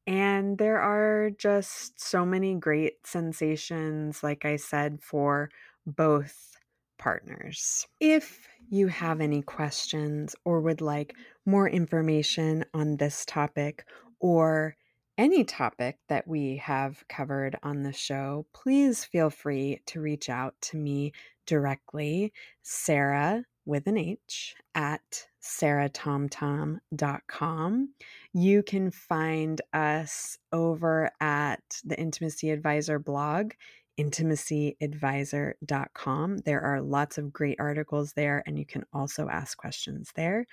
And 0.06 0.58
there 0.58 0.80
are 0.80 1.30
just 1.30 2.00
so 2.00 2.24
many 2.26 2.54
great 2.56 3.06
sensations 3.06 4.22
like 4.22 4.44
i 4.46 4.56
said 4.56 5.02
for 5.02 5.50
both 5.86 6.57
partners 6.98 7.86
if 8.00 8.48
you 8.70 8.88
have 8.88 9.20
any 9.20 9.42
questions 9.42 10.34
or 10.44 10.60
would 10.60 10.80
like 10.80 11.14
more 11.46 11.68
information 11.68 12.64
on 12.74 12.96
this 12.96 13.24
topic 13.24 13.84
or 14.20 14.76
any 15.16 15.44
topic 15.44 15.98
that 16.08 16.28
we 16.28 16.56
have 16.56 17.02
covered 17.08 17.56
on 17.62 17.82
the 17.82 17.92
show, 17.92 18.46
please 18.52 19.04
feel 19.04 19.30
free 19.30 19.80
to 19.86 20.00
reach 20.00 20.28
out 20.28 20.54
to 20.60 20.76
me 20.76 21.12
directly, 21.44 22.32
Sarah 22.62 23.44
with 23.68 23.86
an 23.86 23.96
H 23.98 24.56
at 24.74 25.28
sarahtomtom.com. 25.42 27.88
You 28.32 28.62
can 28.62 28.90
find 28.90 29.60
us 29.72 30.38
over 30.52 31.10
at 31.20 31.62
the 31.84 31.98
Intimacy 31.98 32.50
Advisor 32.50 32.98
blog, 32.98 33.52
intimacyadvisor.com. 33.98 36.38
There 36.38 36.60
are 36.60 36.80
lots 36.80 37.18
of 37.18 37.32
great 37.32 37.58
articles 37.58 38.12
there, 38.12 38.44
and 38.46 38.56
you 38.58 38.66
can 38.66 38.84
also 38.92 39.28
ask 39.28 39.58
questions 39.58 40.12
there 40.14 40.46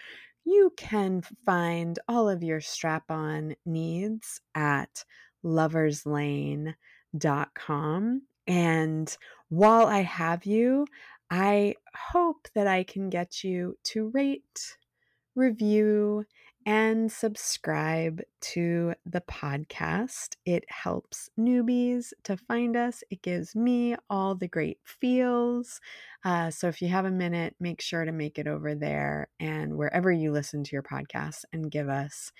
you 0.45 0.71
can 0.77 1.21
find 1.45 1.99
all 2.07 2.29
of 2.29 2.41
your 2.43 2.61
strap 2.61 3.09
on 3.09 3.55
needs 3.65 4.39
at 4.53 5.03
loverslane.com. 5.43 8.21
And 8.47 9.17
while 9.49 9.87
I 9.87 10.01
have 10.01 10.45
you, 10.45 10.85
I 11.31 11.73
hope 11.95 12.47
that 12.53 12.67
I 12.67 12.83
can 12.83 13.09
get 13.09 13.43
you 13.43 13.75
to 13.85 14.09
rate, 14.09 14.77
review, 15.33 16.25
and 16.65 17.11
subscribe 17.11 18.21
to 18.41 18.93
the 19.05 19.21
podcast. 19.21 20.35
It 20.45 20.65
helps 20.67 21.29
newbies 21.39 22.11
to 22.23 22.37
find 22.37 22.75
us. 22.75 23.03
It 23.11 23.21
gives 23.21 23.55
me 23.55 23.95
all 24.09 24.35
the 24.35 24.47
great 24.47 24.79
feels. 24.83 25.79
Uh, 26.23 26.49
so 26.49 26.67
if 26.67 26.81
you 26.81 26.87
have 26.87 27.05
a 27.05 27.11
minute, 27.11 27.55
make 27.59 27.81
sure 27.81 28.03
to 28.03 28.11
make 28.11 28.39
it 28.39 28.47
over 28.47 28.73
there 28.73 29.29
and 29.39 29.75
wherever 29.75 30.11
you 30.11 30.31
listen 30.31 30.63
to 30.63 30.71
your 30.73 30.83
podcast 30.83 31.45
and 31.53 31.69
give 31.69 31.87
us 31.87 32.31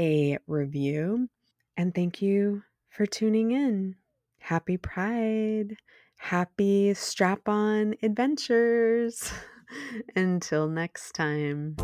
a 0.00 0.38
review. 0.46 1.28
And 1.76 1.94
thank 1.94 2.22
you 2.22 2.62
for 2.88 3.04
tuning 3.04 3.50
in. 3.50 3.96
Happy 4.38 4.76
Pride. 4.76 5.76
Happy 6.16 6.94
strap 6.94 7.48
on 7.48 7.94
adventures. 8.02 9.30
Until 10.16 10.68
next 10.68 11.12
time. 11.12 11.76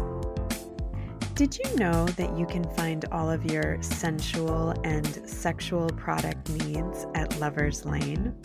Did 1.40 1.56
you 1.56 1.72
know 1.76 2.04
that 2.04 2.36
you 2.36 2.44
can 2.44 2.64
find 2.76 3.06
all 3.12 3.30
of 3.30 3.50
your 3.50 3.80
sensual 3.80 4.74
and 4.84 5.26
sexual 5.26 5.88
product 5.96 6.50
needs 6.50 7.06
at 7.14 7.40
Lover's 7.40 7.86
Lane? 7.86 8.36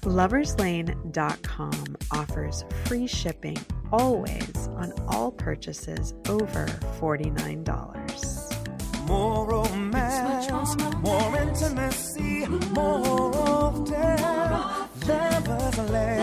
Loverslane.com 0.00 1.96
offers 2.10 2.64
free 2.84 3.06
shipping 3.06 3.58
always 3.92 4.68
on 4.74 4.92
all 5.06 5.30
purchases 5.30 6.14
over 6.28 6.66
$49. 6.98 9.06
More 9.06 9.46
romance, 9.46 10.76
more 10.96 11.36
intimacy, 11.36 12.48
more 12.72 13.36
often. 13.36 14.18
Lovers 15.06 15.78
Lane. 15.92 16.21